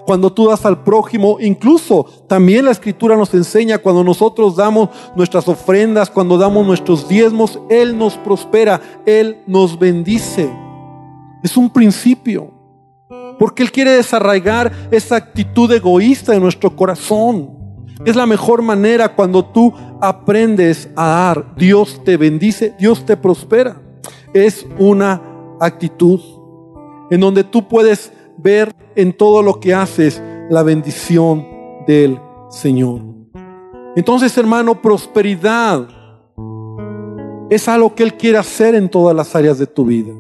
Cuando 0.06 0.32
tú 0.32 0.50
das 0.50 0.68
al 0.68 0.84
prójimo, 0.84 1.38
incluso 1.40 2.06
también 2.28 2.66
la 2.66 2.72
escritura 2.72 3.18
nos 3.18 3.34
enseña, 3.34 3.80
cuando 3.80 4.04
nosotros 4.04 4.56
damos 4.56 4.90
nuestras 5.16 5.48
ofrendas, 5.48 6.12
cuando 6.12 6.38
damos 6.38 6.64
nuestros 6.64 7.10
diezmos, 7.10 7.60
Él 7.72 7.98
nos 7.98 8.18
prospera, 8.18 8.82
Él 9.04 9.42
nos 9.48 9.80
bendice. 9.80 10.48
Es 11.42 11.58
un 11.58 11.72
principio. 11.72 12.59
Porque 13.40 13.64
Él 13.64 13.72
quiere 13.72 13.92
desarraigar 13.92 14.72
esa 14.92 15.16
actitud 15.16 15.72
egoísta 15.72 16.36
en 16.36 16.44
nuestro 16.44 16.76
corazón. 16.76 17.58
Es 18.06 18.16
la 18.16 18.26
mejor 18.26 18.62
manera 18.62 19.16
cuando 19.16 19.44
tú 19.44 19.74
aprendes 20.02 20.90
a 20.96 21.08
dar. 21.08 21.56
Dios 21.56 22.02
te 22.04 22.18
bendice, 22.18 22.76
Dios 22.78 23.06
te 23.06 23.18
prospera. 23.18 23.82
Es 24.34 24.68
una 24.78 25.22
actitud 25.60 26.20
en 27.10 27.20
donde 27.20 27.44
tú 27.44 27.68
puedes 27.68 28.12
ver 28.38 28.76
en 28.96 29.14
todo 29.14 29.42
lo 29.42 29.60
que 29.60 29.74
haces 29.74 30.22
la 30.50 30.64
bendición 30.64 31.48
del 31.88 32.20
Señor. 32.50 33.02
Entonces, 33.96 34.38
hermano, 34.38 34.82
prosperidad 34.82 35.88
es 37.50 37.68
algo 37.68 37.96
que 37.96 38.04
Él 38.04 38.16
quiere 38.16 38.38
hacer 38.38 38.76
en 38.76 38.90
todas 38.90 39.16
las 39.16 39.36
áreas 39.36 39.58
de 39.58 39.66
tu 39.66 39.86
vida. 39.86 40.14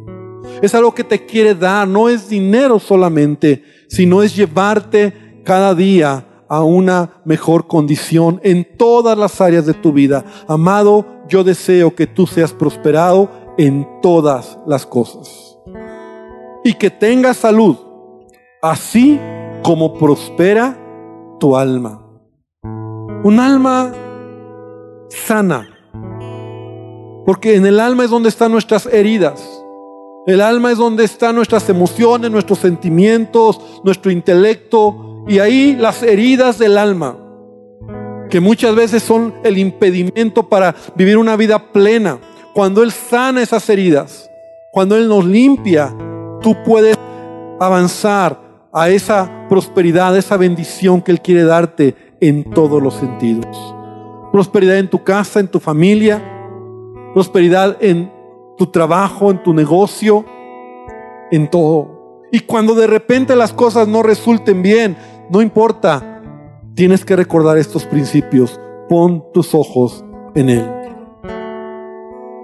Es 0.61 0.75
algo 0.75 0.93
que 0.93 1.03
te 1.03 1.25
quiere 1.25 1.55
dar, 1.55 1.87
no 1.87 2.09
es 2.09 2.29
dinero 2.29 2.79
solamente, 2.79 3.63
sino 3.87 4.21
es 4.21 4.35
llevarte 4.35 5.41
cada 5.43 5.73
día 5.73 6.25
a 6.49 6.63
una 6.63 7.21
mejor 7.25 7.67
condición 7.67 8.41
en 8.43 8.67
todas 8.77 9.17
las 9.17 9.39
áreas 9.39 9.65
de 9.65 9.73
tu 9.73 9.93
vida. 9.93 10.25
Amado, 10.47 11.05
yo 11.27 11.43
deseo 11.43 11.95
que 11.95 12.07
tú 12.07 12.27
seas 12.27 12.51
prosperado 12.51 13.29
en 13.57 13.87
todas 14.01 14.59
las 14.65 14.85
cosas. 14.85 15.57
Y 16.63 16.73
que 16.73 16.89
tengas 16.89 17.37
salud, 17.37 17.77
así 18.61 19.19
como 19.63 19.93
prospera 19.93 20.77
tu 21.39 21.55
alma. 21.55 22.05
Un 23.23 23.39
alma 23.39 23.93
sana. 25.09 25.69
Porque 27.25 27.55
en 27.55 27.65
el 27.65 27.79
alma 27.79 28.05
es 28.05 28.09
donde 28.09 28.29
están 28.29 28.51
nuestras 28.51 28.87
heridas. 28.87 29.58
El 30.29 30.41
alma 30.41 30.71
es 30.71 30.77
donde 30.77 31.05
están 31.05 31.33
nuestras 31.33 31.67
emociones, 31.69 32.29
nuestros 32.29 32.59
sentimientos, 32.59 33.81
nuestro 33.83 34.11
intelecto 34.11 35.23
y 35.27 35.39
ahí 35.39 35.75
las 35.75 36.03
heridas 36.03 36.59
del 36.59 36.77
alma, 36.77 37.17
que 38.29 38.39
muchas 38.39 38.75
veces 38.75 39.01
son 39.01 39.33
el 39.43 39.57
impedimento 39.57 40.47
para 40.47 40.75
vivir 40.93 41.17
una 41.17 41.35
vida 41.35 41.71
plena. 41.71 42.19
Cuando 42.53 42.83
Él 42.83 42.91
sana 42.91 43.41
esas 43.41 43.67
heridas, 43.71 44.29
cuando 44.71 44.95
Él 44.95 45.07
nos 45.07 45.25
limpia, 45.25 45.95
tú 46.43 46.55
puedes 46.63 46.95
avanzar 47.59 48.39
a 48.71 48.87
esa 48.89 49.47
prosperidad, 49.49 50.13
a 50.13 50.19
esa 50.19 50.37
bendición 50.37 51.01
que 51.01 51.11
Él 51.11 51.21
quiere 51.21 51.43
darte 51.43 51.95
en 52.21 52.43
todos 52.51 52.83
los 52.83 52.93
sentidos. 52.93 53.75
Prosperidad 54.31 54.77
en 54.77 54.91
tu 54.91 55.03
casa, 55.03 55.39
en 55.39 55.47
tu 55.47 55.59
familia, 55.59 56.21
prosperidad 57.15 57.77
en 57.79 58.18
tu 58.59 58.67
trabajo, 58.67 59.31
en 59.31 59.41
tu 59.41 59.53
negocio, 59.53 60.25
en 61.31 61.49
todo. 61.49 62.25
Y 62.29 62.41
cuando 62.41 62.75
de 62.75 62.87
repente 62.87 63.35
las 63.35 63.53
cosas 63.53 63.87
no 63.87 64.03
resulten 64.03 64.61
bien, 64.61 64.97
no 65.31 65.41
importa, 65.41 66.21
tienes 66.75 67.05
que 67.05 67.15
recordar 67.15 67.57
estos 67.57 67.85
principios. 67.85 68.59
Pon 68.89 69.23
tus 69.33 69.55
ojos 69.55 70.03
en 70.35 70.49
Él. 70.49 70.69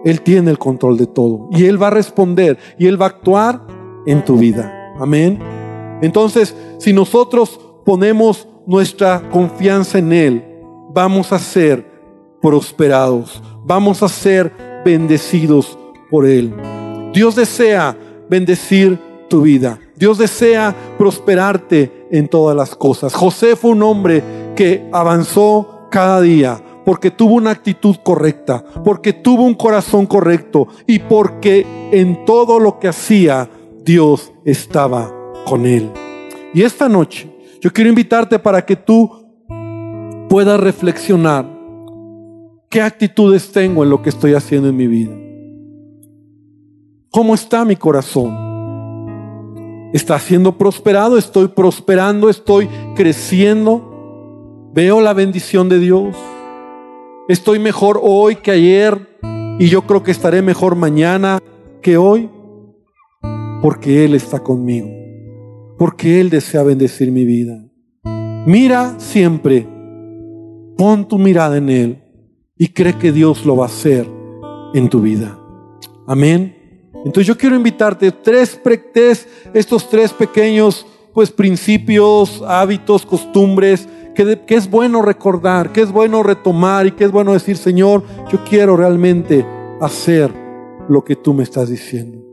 Él 0.06 0.22
tiene 0.22 0.52
el 0.52 0.58
control 0.58 0.98
de 0.98 1.08
todo 1.08 1.50
y 1.52 1.66
Él 1.66 1.82
va 1.82 1.88
a 1.88 1.92
responder 1.92 2.58
y 2.78 2.88
Él 2.88 3.00
va 3.00 3.08
a 3.08 3.10
actuar 3.10 3.62
en 4.06 4.24
tu 4.24 4.38
vida. 4.38 4.94
Amén. 4.98 5.40
Entonces, 6.02 6.56
si 6.78 6.94
nosotros 6.94 7.60
ponemos 7.84 8.48
nuestra 8.66 9.30
confianza 9.32 9.98
en 9.98 10.14
Él, 10.14 10.46
vamos 10.94 11.34
a 11.34 11.40
ser 11.40 11.86
prosperados, 12.42 13.44
vamos 13.66 14.02
a 14.02 14.08
ser 14.08 14.54
bendecidos 14.86 15.78
Él. 16.24 16.54
Dios 17.14 17.36
desea 17.36 17.98
bendecir 18.30 19.00
tu 19.28 19.42
vida. 19.42 19.80
Dios 19.96 20.18
desea 20.18 20.76
prosperarte 20.98 22.08
en 22.12 22.28
todas 22.28 22.56
las 22.56 22.76
cosas. 22.76 23.14
José 23.14 23.56
fue 23.56 23.72
un 23.72 23.84
hombre 23.84 24.24
que 24.56 24.88
avanzó 24.92 25.88
cada 25.90 26.22
día 26.22 26.62
porque 26.86 27.10
tuvo 27.10 27.34
una 27.34 27.52
actitud 27.52 27.96
correcta, 28.04 28.64
porque 28.84 29.12
tuvo 29.12 29.44
un 29.44 29.56
corazón 29.56 30.06
correcto 30.06 30.68
y 30.86 31.00
porque 31.00 31.66
en 31.92 32.26
todo 32.26 32.60
lo 32.60 32.80
que 32.80 32.88
hacía 32.88 33.50
Dios 33.84 34.32
estaba 34.46 35.12
con 35.46 35.66
él. 35.66 35.90
Y 36.54 36.62
esta 36.62 36.88
noche 36.88 37.30
yo 37.60 37.74
quiero 37.74 37.90
invitarte 37.90 38.38
para 38.38 38.64
que 38.64 38.76
tú 38.76 39.26
puedas 40.30 40.60
reflexionar 40.60 41.50
qué 42.70 42.82
actitudes 42.82 43.52
tengo 43.52 43.84
en 43.84 43.90
lo 43.90 44.02
que 44.02 44.10
estoy 44.10 44.34
haciendo 44.34 44.70
en 44.70 44.78
mi 44.78 44.88
vida. 44.88 45.25
¿Cómo 47.16 47.34
está 47.34 47.64
mi 47.64 47.78
corazón? 47.78 48.36
¿Está 49.94 50.20
siendo 50.20 50.58
prosperado? 50.58 51.18
¿Estoy 51.18 51.48
prosperando? 51.48 52.30
¿Estoy 52.30 52.68
creciendo? 52.94 54.70
¿Veo 54.74 55.00
la 55.00 55.14
bendición 55.14 55.70
de 55.70 55.80
Dios? 55.80 56.14
Estoy 57.30 57.58
mejor 57.58 58.02
hoy 58.04 58.36
que 58.36 58.52
ayer 58.52 59.18
y 59.60 59.70
yo 59.70 59.84
creo 59.84 60.04
que 60.04 60.12
estaré 60.12 60.42
mejor 60.42 60.76
mañana 60.76 61.40
que 61.82 61.96
hoy 61.96 62.30
porque 63.62 64.04
Él 64.04 64.14
está 64.14 64.42
conmigo, 64.42 64.90
porque 65.78 66.20
Él 66.20 66.30
desea 66.30 66.64
bendecir 66.64 67.14
mi 67.14 67.24
vida. 67.24 67.66
Mira 68.46 69.00
siempre, 69.00 69.66
pon 70.76 71.08
tu 71.08 71.18
mirada 71.18 71.56
en 71.56 71.70
Él 71.70 72.04
y 72.58 72.74
cree 72.74 72.98
que 72.98 73.14
Dios 73.14 73.46
lo 73.46 73.56
va 73.56 73.64
a 73.64 73.70
hacer 73.70 74.06
en 74.74 74.90
tu 74.90 75.00
vida. 75.00 75.40
Amén. 76.08 76.55
Entonces 77.06 77.28
yo 77.28 77.38
quiero 77.38 77.56
invitarte 77.56 78.12
tres, 78.12 78.60
tres 78.92 79.28
estos 79.54 79.88
tres 79.90 80.12
pequeños 80.12 80.86
pues 81.14 81.32
principios, 81.32 82.44
hábitos, 82.46 83.06
costumbres 83.06 83.88
que, 84.16 84.56
es 84.56 84.70
bueno 84.70 85.02
recordar, 85.02 85.72
que 85.72 85.82
es 85.82 85.92
bueno 85.92 86.24
retomar 86.24 86.88
y 86.88 86.92
que 86.92 87.04
es 87.04 87.12
bueno 87.12 87.34
decir, 87.34 87.58
Señor, 87.58 88.04
yo 88.32 88.44
quiero 88.50 88.76
realmente 88.76 89.46
hacer 89.82 90.34
lo 90.90 91.04
que 91.04 91.16
tú 91.16 91.34
me 91.34 91.44
estás 91.44 91.70
diciendo. 91.70 92.24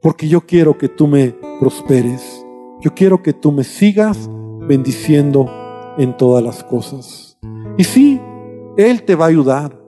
Porque 0.00 0.28
yo 0.28 0.42
quiero 0.42 0.78
que 0.78 0.88
tú 0.88 1.06
me 1.06 1.34
prosperes. 1.60 2.44
Yo 2.80 2.94
quiero 2.94 3.22
que 3.22 3.32
tú 3.32 3.52
me 3.52 3.64
sigas 3.64 4.28
bendiciendo 4.66 5.50
en 5.98 6.16
todas 6.16 6.42
las 6.42 6.62
cosas. 6.62 7.38
Y 7.76 7.84
sí, 7.84 8.20
Él 8.76 9.02
te 9.02 9.14
va 9.14 9.26
a 9.26 9.28
ayudar. 9.28 9.80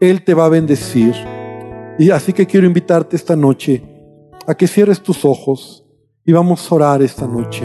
Él 0.00 0.24
te 0.24 0.34
va 0.34 0.46
a 0.46 0.48
bendecir. 0.48 1.14
Y 1.98 2.10
así 2.10 2.32
que 2.32 2.46
quiero 2.46 2.66
invitarte 2.66 3.16
esta 3.16 3.34
noche 3.34 3.82
a 4.46 4.54
que 4.54 4.68
cierres 4.68 5.02
tus 5.02 5.24
ojos 5.24 5.84
y 6.24 6.32
vamos 6.32 6.70
a 6.70 6.74
orar 6.74 7.02
esta 7.02 7.26
noche. 7.26 7.64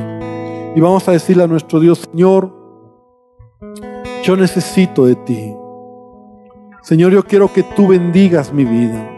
Y 0.75 0.81
vamos 0.81 1.07
a 1.07 1.11
decirle 1.11 1.43
a 1.43 1.47
nuestro 1.47 1.79
Dios, 1.79 1.99
Señor, 2.11 2.51
yo 4.23 4.35
necesito 4.35 5.05
de 5.05 5.15
ti. 5.15 5.53
Señor, 6.81 7.11
yo 7.11 7.23
quiero 7.23 7.53
que 7.53 7.61
tú 7.61 7.87
bendigas 7.87 8.51
mi 8.51 8.65
vida. 8.65 9.09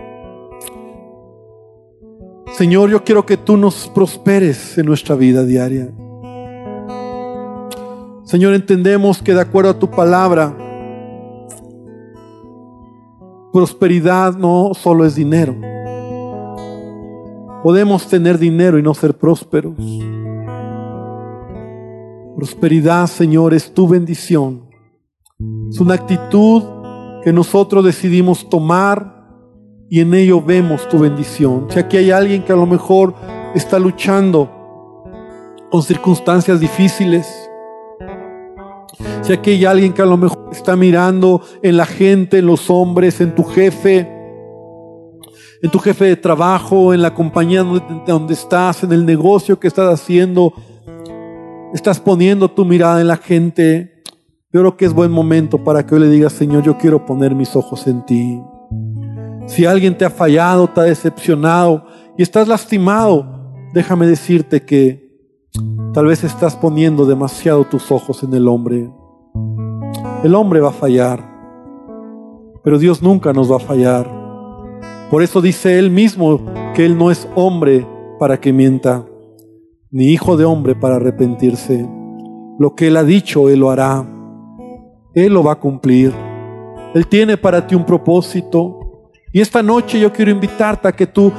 Señor, 2.53 2.89
yo 2.89 3.03
quiero 3.03 3.26
que 3.26 3.38
tú 3.38 3.55
nos 3.55 3.88
prosperes 3.88 4.78
en 4.78 4.86
nuestra 4.86 5.16
vida 5.16 5.45
diaria. 5.45 5.89
Señor, 8.24 8.53
entendemos 8.53 9.22
que 9.22 9.34
de 9.34 9.41
acuerdo 9.41 9.72
a 9.72 9.80
tu 9.80 9.89
palabra, 9.89 10.55
prosperidad 13.56 14.36
no 14.36 14.74
solo 14.74 15.06
es 15.06 15.16
dinero. 15.16 15.56
Podemos 17.64 18.06
tener 18.06 18.38
dinero 18.38 18.78
y 18.78 18.84
no 18.84 18.93
ser 18.93 19.18
prósperos. 19.18 19.74
Prosperidad, 22.36 23.08
Señor, 23.08 23.53
es 23.53 23.74
tu 23.74 23.88
bendición 23.88 24.66
es 25.70 25.80
una 25.82 25.95
actitud 25.95 26.64
que 27.24 27.34
nosotros 27.34 27.84
decidimos 27.84 28.49
tomar 28.49 29.26
y 29.89 29.99
en 29.99 30.14
ello 30.14 30.41
vemos 30.41 30.88
tu 30.88 30.99
bendición. 30.99 31.68
Si 31.70 31.80
aquí 31.80 31.97
hay 31.97 32.12
alguien 32.12 32.43
que 32.43 32.53
a 32.53 32.56
lo 32.56 32.66
mejor 32.66 33.14
está 33.53 33.80
luchando 33.80 34.49
con 35.72 35.82
circunstancias 35.82 36.60
difíciles, 36.60 37.28
si 39.22 39.34
aquí 39.34 39.51
hay 39.51 39.66
alguien 39.66 39.93
que 39.93 40.01
a 40.01 40.06
lo 40.06 40.18
mejor 40.18 40.44
está 40.66 40.76
mirando 40.76 41.43
en 41.61 41.78
la 41.78 41.86
gente, 41.86 42.39
en 42.39 42.47
los 42.47 42.72
hombres, 42.72 43.22
en 43.22 43.36
tu 43.36 43.43
jefe, 43.43 43.99
en 45.61 45.70
tu 45.70 45.78
jefe 45.78 46.05
de 46.05 46.16
trabajo, 46.16 46.91
en 46.91 47.03
la 47.03 47.13
compañía 47.13 47.61
donde 47.61 48.34
estás, 48.34 48.84
en 48.84 48.91
el 48.91 49.05
negocio 49.05 49.59
que 49.59 49.68
estás 49.68 49.93
haciendo, 49.93 50.53
estás 51.72 51.99
poniendo 51.99 52.49
tu 52.49 52.66
mirada 52.66 52.99
en 52.99 53.09
la 53.09 53.18
gente, 53.18 54.01
yo 54.51 54.61
creo 54.61 54.76
que 54.76 54.86
es 54.86 54.93
buen 54.93 55.11
momento 55.11 55.63
para 55.63 55.86
que 55.86 55.93
hoy 55.93 56.01
le 56.01 56.09
digas, 56.09 56.34
Señor, 56.34 56.63
yo 56.63 56.80
quiero 56.80 57.05
poner 57.05 57.36
mis 57.36 57.55
ojos 57.55 57.86
en 57.86 58.03
ti. 58.03 58.41
Si 59.45 59.68
alguien 59.68 59.95
te 59.95 60.03
ha 60.03 60.09
fallado, 60.09 60.68
te 60.68 60.82
ha 60.82 60.86
decepcionado 60.86 61.86
y 62.18 62.24
estás 62.24 62.47
lastimado, 62.47 63.53
déjame 63.72 64.07
decirte 64.07 64.63
que 64.63 65.13
tal 65.93 66.07
vez 66.07 66.24
estás 66.24 66.55
poniendo 66.55 67.05
demasiado 67.05 67.66
tus 67.66 67.91
ojos 67.91 68.24
en 68.24 68.34
el 68.34 68.47
hombre. 68.47 68.89
El 70.26 70.34
hombre 70.34 70.59
va 70.59 70.69
a 70.69 70.71
fallar, 70.73 71.23
pero 72.63 72.80
Dios 72.80 73.03
nunca 73.03 73.32
nos 73.32 73.51
va 73.51 73.57
a 73.57 73.59
fallar. 73.59 74.09
Por 75.11 75.21
eso 75.21 75.39
dice 75.39 75.78
Él 75.78 75.91
mismo 75.91 76.41
que 76.73 76.84
Él 76.84 76.97
no 76.97 77.11
es 77.11 77.30
hombre 77.36 77.88
para 78.17 78.39
que 78.39 78.51
mienta, 78.51 79.05
ni 79.91 80.05
hijo 80.05 80.36
de 80.36 80.43
hombre 80.43 80.73
para 80.73 80.95
arrepentirse. 80.95 81.88
Lo 82.57 82.73
que 82.73 82.88
Él 82.88 82.97
ha 82.97 83.03
dicho, 83.03 83.49
Él 83.49 83.59
lo 83.59 83.69
hará. 83.69 84.03
Él 85.13 85.32
lo 85.32 85.43
va 85.43 85.51
a 85.51 85.59
cumplir. 85.59 86.11
Él 86.95 87.05
tiene 87.05 87.38
para 87.38 87.67
ti 87.67 87.76
un 87.76 87.86
propósito. 87.86 89.11
Y 89.32 89.41
esta 89.41 89.61
noche 89.61 89.99
yo 89.99 90.11
quiero 90.11 90.32
invitarte 90.32 90.88
a 90.88 90.91
que 90.91 91.05
tú 91.05 91.32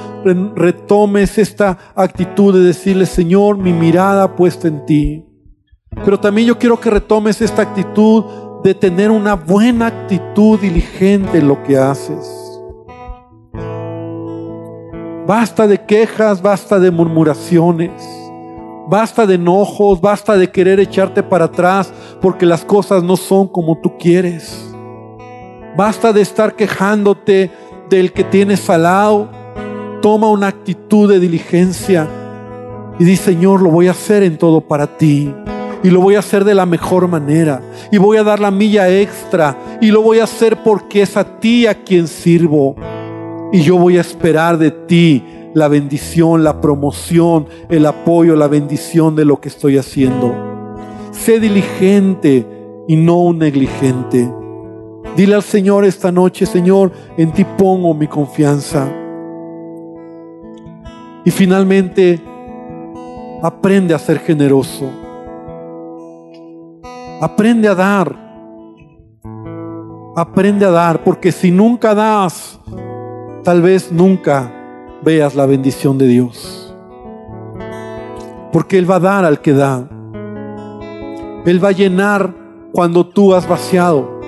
retomes 0.55 1.39
esta 1.39 1.77
actitud 1.97 2.55
de 2.55 2.61
decirle, 2.61 3.05
Señor, 3.07 3.59
mi 3.59 3.73
mirada 3.73 4.37
puesta 4.37 4.69
en 4.69 4.87
ti. 4.87 5.25
Pero 6.05 6.21
también 6.21 6.47
yo 6.47 6.57
quiero 6.57 6.79
que 6.79 6.91
retomes 6.91 7.41
esta 7.41 7.63
actitud 7.63 8.46
de 8.67 8.75
tener 8.75 9.13
una 9.13 9.35
buena 9.35 9.87
actitud 9.87 10.59
diligente 10.59 11.39
en 11.39 11.47
lo 11.47 11.63
que 11.63 11.79
haces. 11.79 12.61
Basta 15.25 15.69
de 15.69 15.87
quejas, 15.87 16.43
basta 16.43 16.81
de 16.81 16.91
murmuraciones. 16.91 17.93
Basta 18.89 19.25
de 19.25 19.35
enojos, 19.35 20.01
basta 20.01 20.37
de 20.37 20.51
querer 20.51 20.81
echarte 20.81 21.23
para 21.23 21.45
atrás 21.45 21.93
porque 22.21 22.45
las 22.45 22.65
cosas 22.65 23.05
no 23.05 23.17
son 23.17 23.47
como 23.47 23.79
tú 23.81 23.97
quieres. 23.99 24.69
Basta 25.77 26.13
de 26.13 26.23
estar 26.23 26.57
quejándote 26.57 27.53
del 27.89 28.13
que 28.13 28.25
tienes 28.25 28.69
al 28.69 28.83
lado. 28.83 29.31
Toma 30.03 30.29
una 30.29 30.49
actitud 30.49 31.09
de 31.09 31.21
diligencia 31.21 32.09
y 32.99 33.05
di, 33.05 33.15
Señor, 33.15 33.63
lo 33.63 33.71
voy 33.71 33.87
a 33.87 33.93
hacer 33.93 34.25
en 34.25 34.37
todo 34.37 34.61
para 34.61 34.89
ti. 34.89 35.33
Y 35.87 35.91
lo 35.91 36.01
voy 36.01 36.17
a 36.17 36.19
hacer 36.19 36.45
de 36.45 36.53
la 36.53 36.67
mejor 36.67 37.07
manera. 37.07 37.63
Y 37.93 37.99
voy 37.99 38.17
a 38.17 38.25
dar 38.25 38.41
la 38.41 38.51
milla 38.51 38.91
extra. 38.91 39.57
Y 39.81 39.93
lo 39.93 40.03
voy 40.03 40.19
a 40.19 40.25
hacer 40.25 40.65
porque 40.65 41.03
es 41.03 41.17
a 41.17 41.39
ti 41.39 41.69
a 41.69 41.85
quien 41.85 42.09
sirvo. 42.09 42.75
Y 43.53 43.61
yo 43.61 43.79
voy 43.79 43.97
a 43.97 44.01
esperar 44.01 44.59
de 44.59 44.73
ti 44.73 45.23
la 45.55 45.69
bendición, 45.69 46.43
la 46.43 46.61
promoción, 46.61 47.47
el 47.69 47.87
apoyo, 47.87 48.35
la 48.35 48.49
bendición 48.49 49.15
de 49.15 49.27
lo 49.27 49.41
que 49.41 49.49
estoy 49.49 49.79
haciendo. 49.79 50.35
Sé 51.13 51.39
diligente 51.39 52.45
y 52.89 52.97
no 52.97 53.19
un 53.21 53.39
negligente. 53.39 54.29
Dile 55.17 55.37
al 55.37 55.45
Señor 55.45 55.85
esta 55.85 56.11
noche, 56.11 56.47
Señor, 56.47 56.91
en 57.17 57.31
ti 57.31 57.47
pongo 57.57 57.95
mi 57.95 58.09
confianza. 58.09 58.93
Y 61.25 61.31
finalmente, 61.31 62.21
aprende 63.41 63.95
a 63.95 64.01
ser 64.01 64.19
generoso. 64.19 65.06
Aprende 67.21 67.67
a 67.67 67.75
dar. 67.75 68.15
Aprende 70.15 70.67
a 70.67 70.71
dar, 70.71 71.03
porque 71.03 71.33
si 71.33 71.51
nunca 71.51 71.95
das, 71.95 72.61
tal 73.43 73.63
vez 73.63 73.91
nunca 73.91 74.53
veas 75.03 75.35
la 75.35 75.47
bendición 75.47 75.97
de 75.97 76.09
Dios. 76.09 76.77
Porque 78.53 78.77
Él 78.77 78.91
va 78.91 78.97
a 78.97 79.01
dar 79.01 79.25
al 79.25 79.41
que 79.41 79.55
da. 79.55 79.89
Él 81.47 81.65
va 81.65 81.69
a 81.69 81.73
llenar 81.73 82.35
cuando 82.73 83.07
tú 83.07 83.35
has 83.35 83.49
vaciado. 83.49 84.21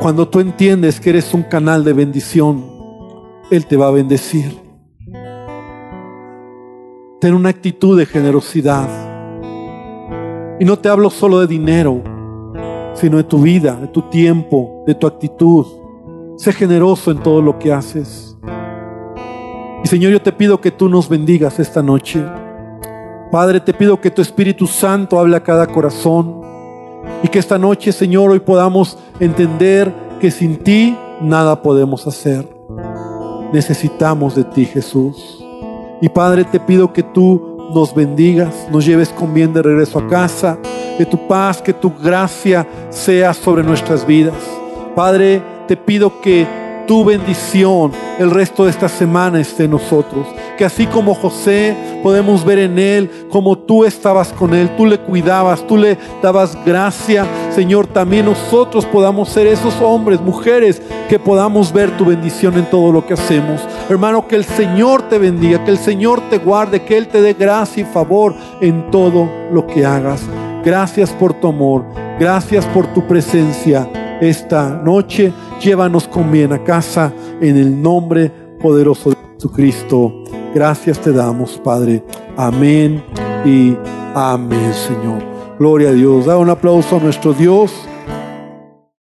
Cuando 0.00 0.28
tú 0.28 0.40
entiendes 0.40 1.00
que 1.00 1.10
eres 1.10 1.32
un 1.32 1.44
canal 1.44 1.82
de 1.82 1.94
bendición, 1.94 2.62
Él 3.50 3.64
te 3.64 3.78
va 3.78 3.88
a 3.88 3.92
bendecir. 3.92 4.58
Ten 7.20 7.32
una 7.34 7.48
actitud 7.48 7.98
de 7.98 8.04
generosidad. 8.04 9.07
Y 10.60 10.64
no 10.64 10.76
te 10.76 10.88
hablo 10.88 11.08
solo 11.08 11.38
de 11.38 11.46
dinero, 11.46 12.02
sino 12.94 13.16
de 13.16 13.24
tu 13.24 13.38
vida, 13.38 13.76
de 13.76 13.86
tu 13.86 14.02
tiempo, 14.02 14.82
de 14.86 14.94
tu 14.94 15.06
actitud. 15.06 15.64
Sé 16.36 16.52
generoso 16.52 17.12
en 17.12 17.18
todo 17.18 17.40
lo 17.40 17.58
que 17.58 17.72
haces. 17.72 18.36
Y 19.84 19.86
Señor, 19.86 20.10
yo 20.10 20.20
te 20.20 20.32
pido 20.32 20.60
que 20.60 20.72
tú 20.72 20.88
nos 20.88 21.08
bendigas 21.08 21.60
esta 21.60 21.80
noche. 21.80 22.24
Padre, 23.30 23.60
te 23.60 23.72
pido 23.72 24.00
que 24.00 24.10
tu 24.10 24.20
Espíritu 24.20 24.66
Santo 24.66 25.20
hable 25.20 25.36
a 25.36 25.42
cada 25.42 25.66
corazón, 25.66 26.38
Y 27.22 27.28
que 27.28 27.38
esta 27.38 27.58
noche, 27.58 27.90
Señor, 27.90 28.30
hoy 28.30 28.40
podamos 28.40 28.98
entender 29.18 29.92
que 30.20 30.30
sin 30.30 30.56
ti 30.58 30.96
nada 31.20 31.62
podemos 31.62 32.06
hacer. 32.06 32.48
Necesitamos 33.52 34.34
de 34.34 34.44
ti, 34.44 34.64
Jesús. 34.64 35.42
Y 36.00 36.08
Padre, 36.08 36.44
te 36.44 36.60
pido 36.60 36.92
que 36.92 37.02
tú 37.02 37.47
nos 37.74 37.94
bendigas, 37.94 38.68
nos 38.70 38.84
lleves 38.84 39.10
con 39.10 39.34
bien 39.34 39.52
de 39.52 39.62
regreso 39.62 39.98
a 39.98 40.08
casa, 40.08 40.58
que 40.96 41.06
tu 41.06 41.28
paz, 41.28 41.62
que 41.62 41.72
tu 41.72 41.92
gracia 41.94 42.66
sea 42.90 43.32
sobre 43.34 43.62
nuestras 43.62 44.06
vidas. 44.06 44.34
Padre, 44.94 45.42
te 45.66 45.76
pido 45.76 46.20
que 46.20 46.67
tu 46.88 47.04
bendición 47.04 47.92
el 48.18 48.30
resto 48.32 48.64
de 48.64 48.70
esta 48.70 48.88
semana 48.88 49.38
esté 49.38 49.64
en 49.64 49.72
nosotros. 49.72 50.26
Que 50.56 50.64
así 50.64 50.86
como 50.86 51.14
José 51.14 51.76
podemos 52.02 52.44
ver 52.44 52.58
en 52.58 52.78
él 52.78 53.28
como 53.30 53.56
tú 53.56 53.84
estabas 53.84 54.32
con 54.32 54.54
él, 54.54 54.74
tú 54.76 54.86
le 54.86 54.98
cuidabas, 54.98 55.64
tú 55.66 55.76
le 55.76 55.96
dabas 56.20 56.58
gracia. 56.64 57.26
Señor, 57.54 57.86
también 57.86 58.24
nosotros 58.24 58.86
podamos 58.86 59.28
ser 59.28 59.46
esos 59.46 59.80
hombres, 59.80 60.20
mujeres, 60.20 60.82
que 61.08 61.18
podamos 61.18 61.72
ver 61.72 61.96
tu 61.96 62.06
bendición 62.06 62.54
en 62.54 62.64
todo 62.64 62.90
lo 62.90 63.06
que 63.06 63.14
hacemos. 63.14 63.60
Hermano, 63.88 64.26
que 64.26 64.36
el 64.36 64.44
Señor 64.44 65.02
te 65.08 65.18
bendiga, 65.18 65.62
que 65.64 65.70
el 65.70 65.78
Señor 65.78 66.22
te 66.30 66.38
guarde, 66.38 66.82
que 66.82 66.96
Él 66.96 67.08
te 67.08 67.20
dé 67.20 67.34
gracia 67.34 67.82
y 67.82 67.84
favor 67.84 68.34
en 68.60 68.90
todo 68.90 69.28
lo 69.52 69.66
que 69.66 69.84
hagas. 69.84 70.22
Gracias 70.64 71.10
por 71.10 71.34
tu 71.34 71.48
amor, 71.48 71.84
gracias 72.18 72.64
por 72.66 72.86
tu 72.88 73.06
presencia 73.06 73.88
esta 74.20 74.80
noche. 74.84 75.32
Llévanos 75.60 76.08
con 76.08 76.30
bien 76.30 76.52
a 76.52 76.62
casa 76.62 77.12
en 77.40 77.56
el 77.56 77.80
nombre 77.80 78.30
poderoso 78.60 79.10
de 79.10 79.16
Jesucristo. 79.34 80.24
Gracias 80.54 80.98
te 81.00 81.12
damos, 81.12 81.60
Padre. 81.62 82.02
Amén 82.36 83.02
y 83.44 83.76
amén, 84.14 84.72
Señor. 84.72 85.22
Gloria 85.58 85.90
a 85.90 85.92
Dios. 85.92 86.26
Da 86.26 86.38
un 86.38 86.50
aplauso 86.50 86.96
a 86.96 87.00
nuestro 87.00 87.32
Dios. 87.32 87.72